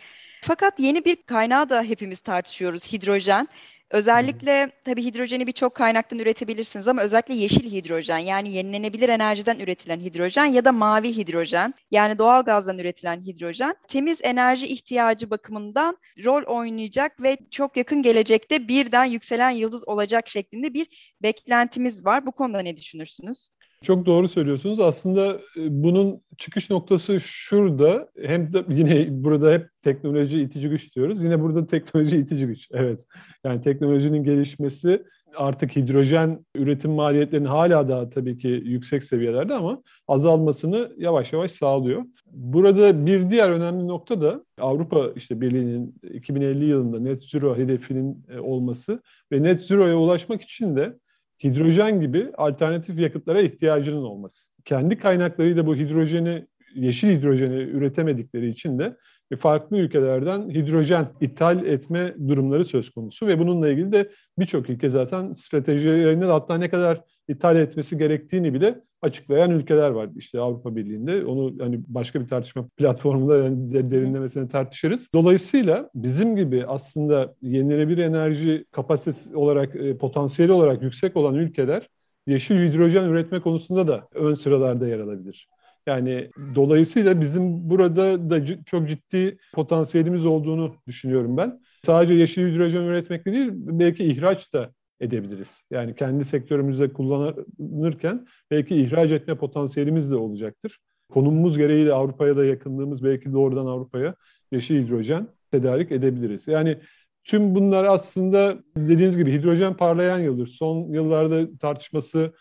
[0.46, 3.48] Fakat yeni bir kaynağı da hepimiz tartışıyoruz, hidrojen.
[3.94, 10.44] Özellikle tabii hidrojeni birçok kaynaktan üretebilirsiniz ama özellikle yeşil hidrojen yani yenilenebilir enerjiden üretilen hidrojen
[10.44, 17.22] ya da mavi hidrojen yani doğal gazdan üretilen hidrojen temiz enerji ihtiyacı bakımından rol oynayacak
[17.22, 22.26] ve çok yakın gelecekte birden yükselen yıldız olacak şeklinde bir beklentimiz var.
[22.26, 23.48] Bu konuda ne düşünürsünüz?
[23.84, 24.80] Çok doğru söylüyorsunuz.
[24.80, 28.08] Aslında e, bunun çıkış noktası şurada.
[28.22, 31.22] Hem de yine burada hep teknoloji itici güç diyoruz.
[31.22, 32.68] Yine burada teknoloji itici güç.
[32.74, 33.00] Evet.
[33.44, 35.04] Yani teknolojinin gelişmesi
[35.36, 42.02] artık hidrojen üretim maliyetlerinin hala da tabii ki yüksek seviyelerde ama azalmasını yavaş yavaş sağlıyor.
[42.26, 48.38] Burada bir diğer önemli nokta da Avrupa işte Birliği'nin 2050 yılında net zero hedefinin e,
[48.38, 50.98] olması ve net zero'ya ulaşmak için de
[51.44, 54.50] hidrojen gibi alternatif yakıtlara ihtiyacının olması.
[54.64, 58.96] Kendi kaynaklarıyla bu hidrojeni, yeşil hidrojeni üretemedikleri için de
[59.38, 65.32] farklı ülkelerden hidrojen ithal etme durumları söz konusu ve bununla ilgili de birçok ülke zaten
[65.32, 70.08] stratejilerinde hatta ne kadar ithal etmesi gerektiğini bile açıklayan ülkeler var.
[70.16, 75.08] İşte Avrupa Birliği'nde onu hani başka bir tartışma platformunda yani derinlemesine tartışırız.
[75.14, 81.88] Dolayısıyla bizim gibi aslında yenilenebilir enerji kapasitesi olarak, e, potansiyeli olarak yüksek olan ülkeler
[82.26, 85.48] yeşil hidrojen üretme konusunda da ön sıralarda yer alabilir.
[85.86, 91.60] Yani dolayısıyla bizim burada da çok ciddi potansiyelimiz olduğunu düşünüyorum ben.
[91.82, 94.70] Sadece yeşil hidrojen üretmek değil, belki ihraç da
[95.00, 95.64] edebiliriz.
[95.70, 100.78] Yani kendi sektörümüzde kullanırken belki ihraç etme potansiyelimiz de olacaktır.
[101.08, 104.14] Konumumuz gereğiyle Avrupa'ya da yakınlığımız belki doğrudan Avrupa'ya
[104.52, 106.48] yeşil hidrojen tedarik edebiliriz.
[106.48, 106.78] Yani
[107.24, 110.46] tüm bunlar aslında dediğiniz gibi hidrojen parlayan yıldır.
[110.46, 112.32] Son yıllarda tartışması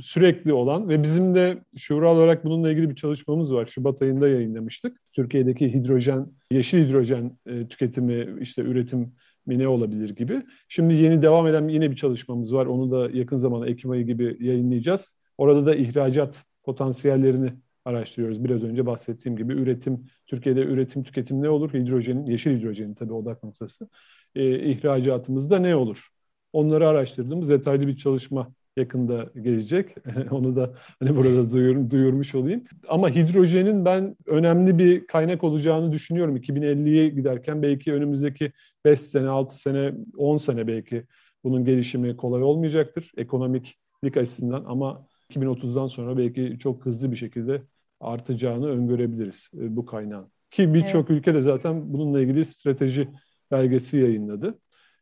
[0.00, 3.66] sürekli olan ve bizim de şura olarak bununla ilgili bir çalışmamız var.
[3.66, 5.00] Şubat ayında yayınlamıştık.
[5.12, 9.12] Türkiye'deki hidrojen, yeşil hidrojen e, tüketimi, işte üretim
[9.58, 10.42] ne olabilir gibi.
[10.68, 12.66] Şimdi yeni devam eden yine bir çalışmamız var.
[12.66, 15.16] Onu da yakın zamanda Ekim ayı gibi yayınlayacağız.
[15.38, 17.52] Orada da ihracat potansiyellerini
[17.84, 18.44] araştırıyoruz.
[18.44, 21.74] Biraz önce bahsettiğim gibi üretim, Türkiye'de üretim tüketim ne olur?
[21.74, 23.88] Hidrojenin, yeşil hidrojenin tabii odak noktası.
[24.34, 26.08] E, ihracatımızda ne olur?
[26.52, 29.94] Onları araştırdığımız detaylı bir çalışma yakında gelecek.
[30.30, 32.64] Onu da hani burada duyur, duyurmuş olayım.
[32.88, 36.36] Ama hidrojenin ben önemli bir kaynak olacağını düşünüyorum.
[36.36, 38.52] 2050'ye giderken belki önümüzdeki
[38.84, 41.04] 5 sene, 6 sene, 10 sene belki
[41.44, 47.62] bunun gelişimi kolay olmayacaktır ekonomiklik açısından ama 2030'dan sonra belki çok hızlı bir şekilde
[48.00, 50.26] artacağını öngörebiliriz e, bu kaynağın.
[50.50, 51.20] Ki birçok evet.
[51.20, 53.08] ülke de zaten bununla ilgili strateji
[53.50, 54.58] belgesi yayınladı.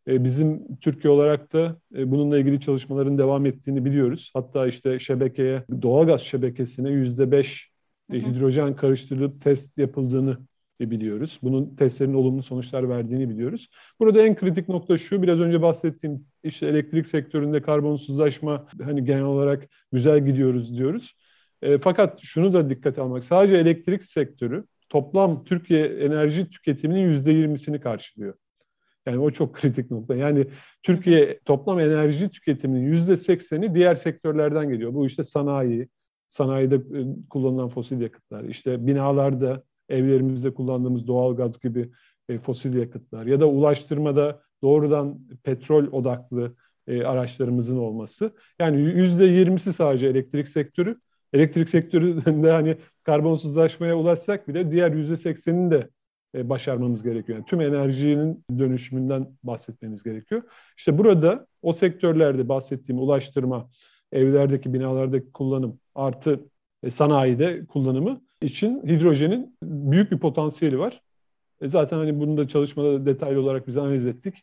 [0.09, 4.30] E, bizim Türkiye olarak da e, bununla ilgili çalışmaların devam ettiğini biliyoruz.
[4.34, 7.70] Hatta işte şebekeye, doğalgaz şebekesine yüzde beş
[8.12, 10.38] hidrojen karıştırılıp test yapıldığını
[10.80, 11.38] biliyoruz.
[11.42, 13.68] Bunun testlerin olumlu sonuçlar verdiğini biliyoruz.
[14.00, 19.68] Burada en kritik nokta şu, biraz önce bahsettiğim işte elektrik sektöründe karbonsuzlaşma hani genel olarak
[19.92, 21.14] güzel gidiyoruz diyoruz.
[21.62, 27.80] E, fakat şunu da dikkate almak, sadece elektrik sektörü toplam Türkiye enerji tüketiminin yüzde yirmisini
[27.80, 28.34] karşılıyor.
[29.09, 30.14] Yani o çok kritik nokta.
[30.14, 30.46] Yani
[30.82, 34.94] Türkiye toplam enerji tüketiminin yüzde sekseni diğer sektörlerden geliyor.
[34.94, 35.88] Bu işte sanayi,
[36.30, 37.00] sanayide e,
[37.30, 41.90] kullanılan fosil yakıtlar, işte binalarda, evlerimizde kullandığımız doğal gaz gibi
[42.28, 46.54] e, fosil yakıtlar ya da ulaştırmada doğrudan petrol odaklı
[46.86, 48.32] e, araçlarımızın olması.
[48.59, 51.00] Yani yüzde yirmisi sadece elektrik sektörü.
[51.32, 55.88] Elektrik sektöründe hani karbonsuzlaşmaya ulaşsak bile diğer yüzde seksenini de
[56.34, 57.38] e, başarmamız gerekiyor.
[57.38, 60.42] Yani tüm enerjinin dönüşümünden bahsetmemiz gerekiyor.
[60.76, 63.70] İşte burada o sektörlerde bahsettiğim ulaştırma,
[64.12, 66.40] evlerdeki binalardaki kullanım artı
[66.82, 71.02] e, sanayide kullanımı için hidrojenin büyük bir potansiyeli var.
[71.60, 74.34] E zaten hani bunu da çalışmada detaylı olarak biz analiz ettik.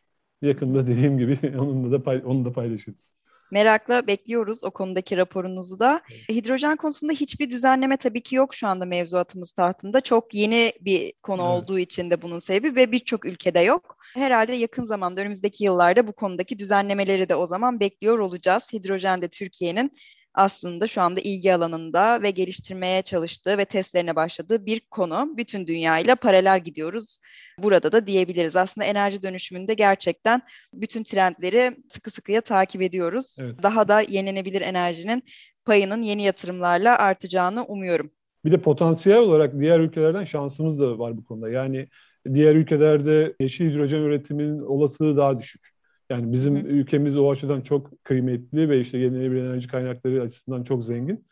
[0.42, 3.16] Yakında dediğim gibi onunla da pay, onu da paylaşırız.
[3.52, 6.02] Merakla bekliyoruz o konudaki raporunuzu da.
[6.30, 10.02] Hidrojen konusunda hiçbir düzenleme tabii ki yok şu anda mevzuatımız tahtında.
[10.02, 11.52] Çok yeni bir konu evet.
[11.52, 13.98] olduğu için de bunun sebebi ve birçok ülkede yok.
[14.14, 18.74] Herhalde yakın zamanda önümüzdeki yıllarda bu konudaki düzenlemeleri de o zaman bekliyor olacağız.
[18.74, 19.92] Hidrojen de Türkiye'nin
[20.36, 25.34] aslında şu anda ilgi alanında ve geliştirmeye çalıştığı ve testlerine başladığı bir konu.
[25.38, 27.18] Bütün dünyayla paralel gidiyoruz
[27.60, 28.56] burada da diyebiliriz.
[28.56, 30.42] Aslında enerji dönüşümünde gerçekten
[30.74, 33.38] bütün trendleri sıkı sıkıya takip ediyoruz.
[33.40, 33.64] Evet.
[33.64, 35.24] Daha da yenilenebilir enerjinin
[35.66, 38.12] payının yeni yatırımlarla artacağını umuyorum.
[38.46, 41.50] Bir de potansiyel olarak diğer ülkelerden şansımız da var bu konuda.
[41.50, 41.88] Yani
[42.34, 45.75] diğer ülkelerde yeşil hidrojen üretiminin olasılığı daha düşük.
[46.10, 46.60] Yani bizim Hı.
[46.60, 51.26] ülkemiz o açıdan çok kıymetli ve işte yenilenebilir enerji kaynakları açısından çok zengin.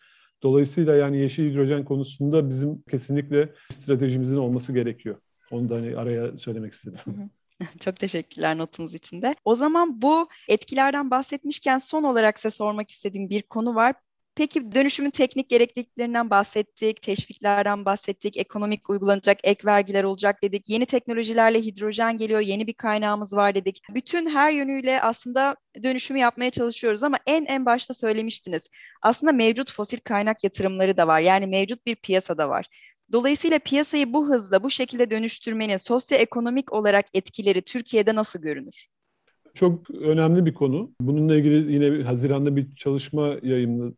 [0.43, 5.15] Dolayısıyla yani yeşil hidrojen konusunda bizim kesinlikle stratejimizin olması gerekiyor.
[5.51, 6.99] Onu da hani araya söylemek istedim.
[7.05, 7.29] Hı hı.
[7.79, 9.35] Çok teşekkürler notunuz için de.
[9.45, 13.95] O zaman bu etkilerden bahsetmişken son olarak size sormak istediğim bir konu var.
[14.35, 20.69] Peki dönüşümün teknik gerekliliklerinden bahsettik, teşviklerden bahsettik, ekonomik uygulanacak ek vergiler olacak dedik.
[20.69, 23.81] Yeni teknolojilerle hidrojen geliyor, yeni bir kaynağımız var dedik.
[23.89, 28.69] Bütün her yönüyle aslında dönüşümü yapmaya çalışıyoruz ama en en başta söylemiştiniz.
[29.01, 31.21] Aslında mevcut fosil kaynak yatırımları da var.
[31.21, 32.65] Yani mevcut bir piyasada var.
[33.11, 38.87] Dolayısıyla piyasayı bu hızla, bu şekilde dönüştürmenin sosyoekonomik olarak etkileri Türkiye'de nasıl görünür?
[39.53, 40.91] Çok önemli bir konu.
[41.01, 43.35] Bununla ilgili yine Haziran'da bir çalışma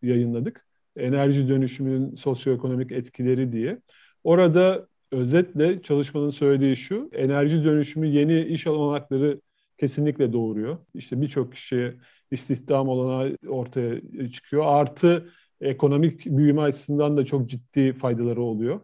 [0.01, 0.65] yayınladık.
[0.97, 3.81] Enerji dönüşümünün sosyoekonomik etkileri diye.
[4.23, 9.41] Orada özetle çalışmanın söylediği şu, enerji dönüşümü yeni iş olanakları
[9.77, 10.77] kesinlikle doğuruyor.
[10.93, 11.93] İşte birçok kişiye
[12.31, 14.01] istihdam olanağı ortaya
[14.33, 14.63] çıkıyor.
[14.65, 15.29] Artı
[15.61, 18.79] ekonomik büyüme açısından da çok ciddi faydaları oluyor.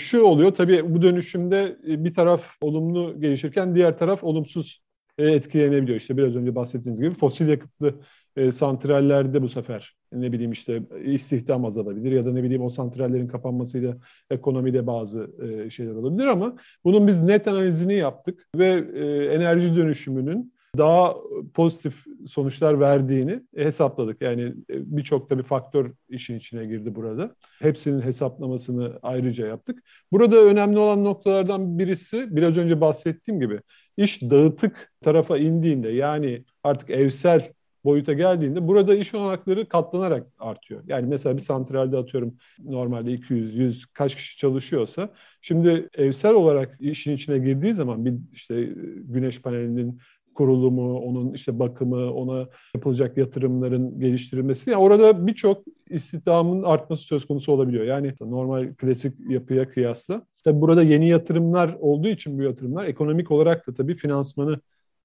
[0.00, 5.98] Şu oluyor tabii bu dönüşümde bir taraf olumlu gelişirken diğer taraf olumsuz e, etkilenebiliyor.
[5.98, 7.94] İşte biraz önce bahsettiğiniz gibi fosil yakıtlı
[8.36, 13.28] e, santrallerde bu sefer ne bileyim işte istihdam azalabilir ya da ne bileyim o santrallerin
[13.28, 13.96] kapanmasıyla
[14.30, 20.52] ekonomide bazı e, şeyler olabilir ama bunun biz net analizini yaptık ve e, enerji dönüşümünün
[20.78, 21.14] daha
[21.54, 24.22] pozitif sonuçlar verdiğini hesapladık.
[24.22, 27.34] Yani e, birçok tabii faktör işin içine girdi burada.
[27.58, 29.82] Hepsinin hesaplamasını ayrıca yaptık.
[30.12, 33.60] Burada önemli olan noktalardan birisi biraz önce bahsettiğim gibi
[33.96, 37.52] iş dağıtık tarafa indiğinde yani artık evsel
[37.84, 40.82] boyuta geldiğinde burada iş olanakları katlanarak artıyor.
[40.86, 47.12] Yani mesela bir santralde atıyorum normalde 200, 100 kaç kişi çalışıyorsa şimdi evsel olarak işin
[47.16, 50.00] içine girdiği zaman bir işte güneş panelinin
[50.34, 54.70] kurulumu, onun işte bakımı, ona yapılacak yatırımların geliştirilmesi.
[54.70, 57.84] Yani orada birçok istihdamın artması söz konusu olabiliyor.
[57.84, 60.26] Yani normal klasik yapıya kıyasla.
[60.44, 64.60] Tabii burada yeni yatırımlar olduğu için bu yatırımlar ekonomik olarak da tabii finansmanı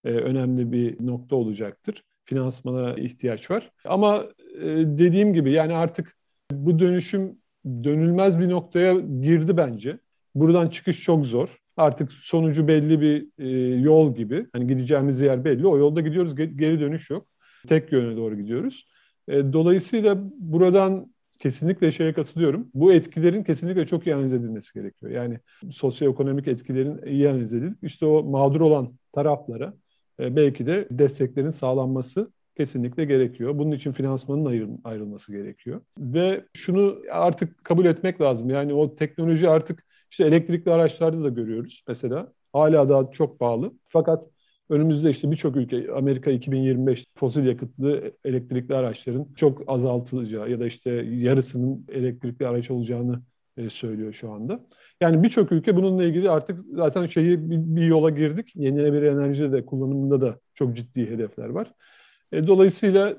[0.06, 2.04] e, önemli bir nokta olacaktır.
[2.26, 3.72] Finansmana ihtiyaç var.
[3.86, 4.26] Ama
[4.62, 6.18] e, dediğim gibi yani artık
[6.52, 10.00] bu dönüşüm dönülmez bir noktaya girdi bence.
[10.36, 13.48] Buradan çıkış çok zor artık sonucu belli bir e,
[13.82, 14.48] yol gibi.
[14.54, 15.68] Hani gideceğimiz yer belli.
[15.68, 17.28] O yolda gidiyoruz, geri dönüş yok.
[17.68, 18.88] Tek yöne doğru gidiyoruz.
[19.28, 22.68] E, dolayısıyla buradan kesinlikle şeye katılıyorum.
[22.74, 25.12] Bu etkilerin kesinlikle çok iyi analiz edilmesi gerekiyor.
[25.12, 29.74] Yani sosyoekonomik etkilerin iyi analiz edilip işte o mağdur olan taraflara
[30.20, 33.58] e, belki de desteklerin sağlanması kesinlikle gerekiyor.
[33.58, 35.82] Bunun için finansmanın ayrı, ayrılması gerekiyor.
[36.00, 38.50] Ve şunu artık kabul etmek lazım.
[38.50, 42.34] Yani o teknoloji artık işte elektrikli araçlarda da görüyoruz mesela.
[42.54, 43.74] Hala daha çok pahalı.
[43.88, 44.28] Fakat
[44.70, 50.92] önümüzde işte birçok ülke Amerika 2025 fosil yakıtlı elektrikli araçların çok azaltılacağı ya da işte
[51.10, 53.22] yarısının elektrikli araç olacağını
[53.58, 54.60] e, söylüyor şu anda.
[55.02, 58.56] Yani birçok ülke bununla ilgili artık zaten şeyi bir, yola girdik.
[58.56, 61.74] Yenilenebilir enerji de kullanımında da çok ciddi hedefler var.
[62.32, 63.18] E, dolayısıyla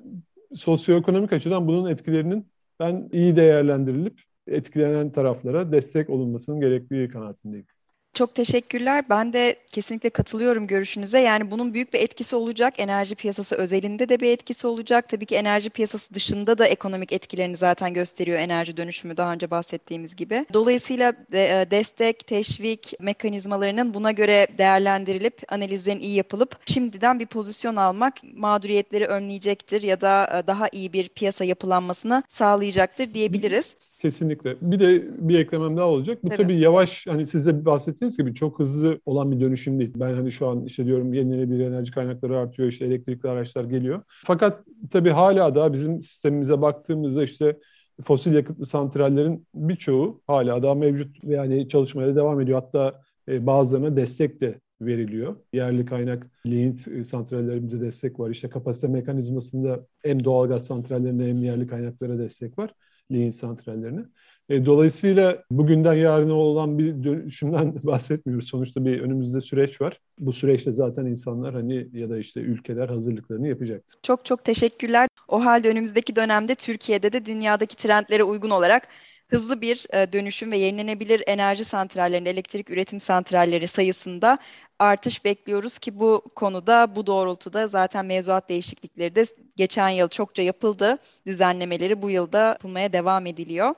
[0.55, 2.47] sosyoekonomik açıdan bunun etkilerinin
[2.81, 7.67] ben iyi değerlendirilip etkilenen taraflara destek olunmasının gerektiği kanaatindeyim.
[8.15, 9.05] Çok teşekkürler.
[9.11, 11.21] Ben de kesinlikle katılıyorum görüşünüze.
[11.21, 12.75] Yani bunun büyük bir etkisi olacak.
[12.79, 15.09] Enerji piyasası özelinde de bir etkisi olacak.
[15.09, 20.17] Tabii ki enerji piyasası dışında da ekonomik etkilerini zaten gösteriyor enerji dönüşümü daha önce bahsettiğimiz
[20.17, 20.47] gibi.
[20.53, 28.15] Dolayısıyla e, destek, teşvik mekanizmalarının buna göre değerlendirilip analizlerin iyi yapılıp şimdiden bir pozisyon almak
[28.35, 33.77] mağduriyetleri önleyecektir ya da e, daha iyi bir piyasa yapılanmasını sağlayacaktır diyebiliriz.
[33.99, 34.57] Kesinlikle.
[34.61, 36.25] Bir de bir eklemem daha olacak.
[36.25, 39.93] Bu tabii, tabii yavaş hani size bahsettiğiniz gibi çok hızlı olan bir dönüşüm değil.
[39.97, 44.03] Ben hani şu an işte diyorum yenilenebilir enerji kaynakları artıyor, işte elektrikli araçlar geliyor.
[44.25, 47.59] Fakat tabii hala da bizim sistemimize baktığımızda işte
[48.05, 52.61] fosil yakıtlı santrallerin birçoğu hala daha mevcut ve yani çalışmaya devam ediyor.
[52.61, 55.37] Hatta e, bazılarına destek de veriliyor.
[55.53, 58.31] Yerli kaynak lignit santrallerimize destek var.
[58.31, 62.71] İşte kapasite mekanizmasında hem doğalgaz santrallerine hem yerli kaynaklara destek var
[63.13, 64.01] lignit santrallerine.
[64.49, 68.49] E, dolayısıyla bugünden yarına olan bir dönüşümden bahsetmiyoruz.
[68.49, 70.01] Sonuçta bir önümüzde süreç var.
[70.19, 73.99] Bu süreçte zaten insanlar hani ya da işte ülkeler hazırlıklarını yapacaktır.
[74.03, 75.09] Çok çok teşekkürler.
[75.29, 78.89] O halde önümüzdeki dönemde Türkiye'de de dünyadaki trendlere uygun olarak
[79.29, 84.39] hızlı bir e, dönüşüm ve yenilenebilir enerji santrallerinin, elektrik üretim santralleri sayısında
[84.79, 89.27] artış bekliyoruz ki bu konuda, bu doğrultuda zaten mevzuat değişiklikleri de
[89.57, 90.99] geçen yıl çokça yapıldı.
[91.27, 93.75] Düzenlemeleri bu yılda yapılmaya devam ediliyor.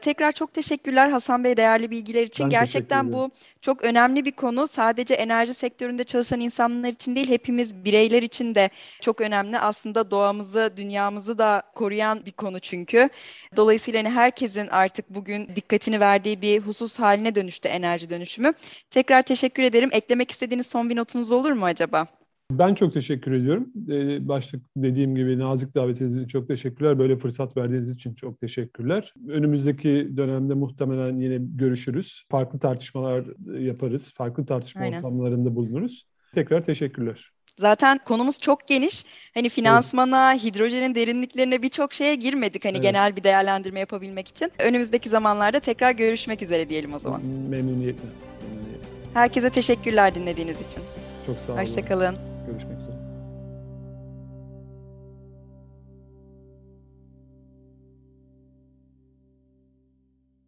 [0.00, 2.44] Tekrar çok teşekkürler Hasan Bey değerli bilgiler için.
[2.44, 3.30] Ben Gerçekten bu
[3.60, 4.66] çok önemli bir konu.
[4.66, 8.70] Sadece enerji sektöründe çalışan insanlar için değil, hepimiz bireyler için de
[9.00, 9.58] çok önemli.
[9.58, 13.08] Aslında doğamızı, dünyamızı da koruyan bir konu çünkü.
[13.56, 18.52] Dolayısıyla hani herkesin artık bugün dikkatini verdiği bir husus haline dönüştü enerji dönüşümü.
[18.90, 19.88] Tekrar teşekkür ederim.
[19.92, 22.06] Eklemek istediğiniz son bir notunuz olur mu acaba?
[22.50, 23.68] Ben çok teşekkür ediyorum.
[23.90, 26.98] Ee, başta dediğim gibi nazik davetiniz için çok teşekkürler.
[26.98, 29.14] Böyle fırsat verdiğiniz için çok teşekkürler.
[29.28, 32.22] Önümüzdeki dönemde muhtemelen yine görüşürüz.
[32.30, 33.24] Farklı tartışmalar
[33.58, 34.12] yaparız.
[34.14, 34.98] Farklı tartışma Aynen.
[34.98, 36.06] ortamlarında bulunuruz.
[36.34, 37.30] Tekrar teşekkürler.
[37.56, 39.04] Zaten konumuz çok geniş.
[39.34, 40.44] Hani finansmana, evet.
[40.44, 42.82] hidrojenin derinliklerine birçok şeye girmedik hani evet.
[42.82, 44.52] genel bir değerlendirme yapabilmek için.
[44.58, 47.20] Önümüzdeki zamanlarda tekrar görüşmek üzere diyelim o zaman.
[47.24, 48.02] Memnuniyetle.
[48.48, 48.88] Memnuniyetle.
[49.14, 50.82] Herkese teşekkürler dinlediğiniz için.
[51.26, 51.60] Çok sağ olun.
[51.60, 52.14] Hoşçakalın.
[52.14, 52.35] Görüşmek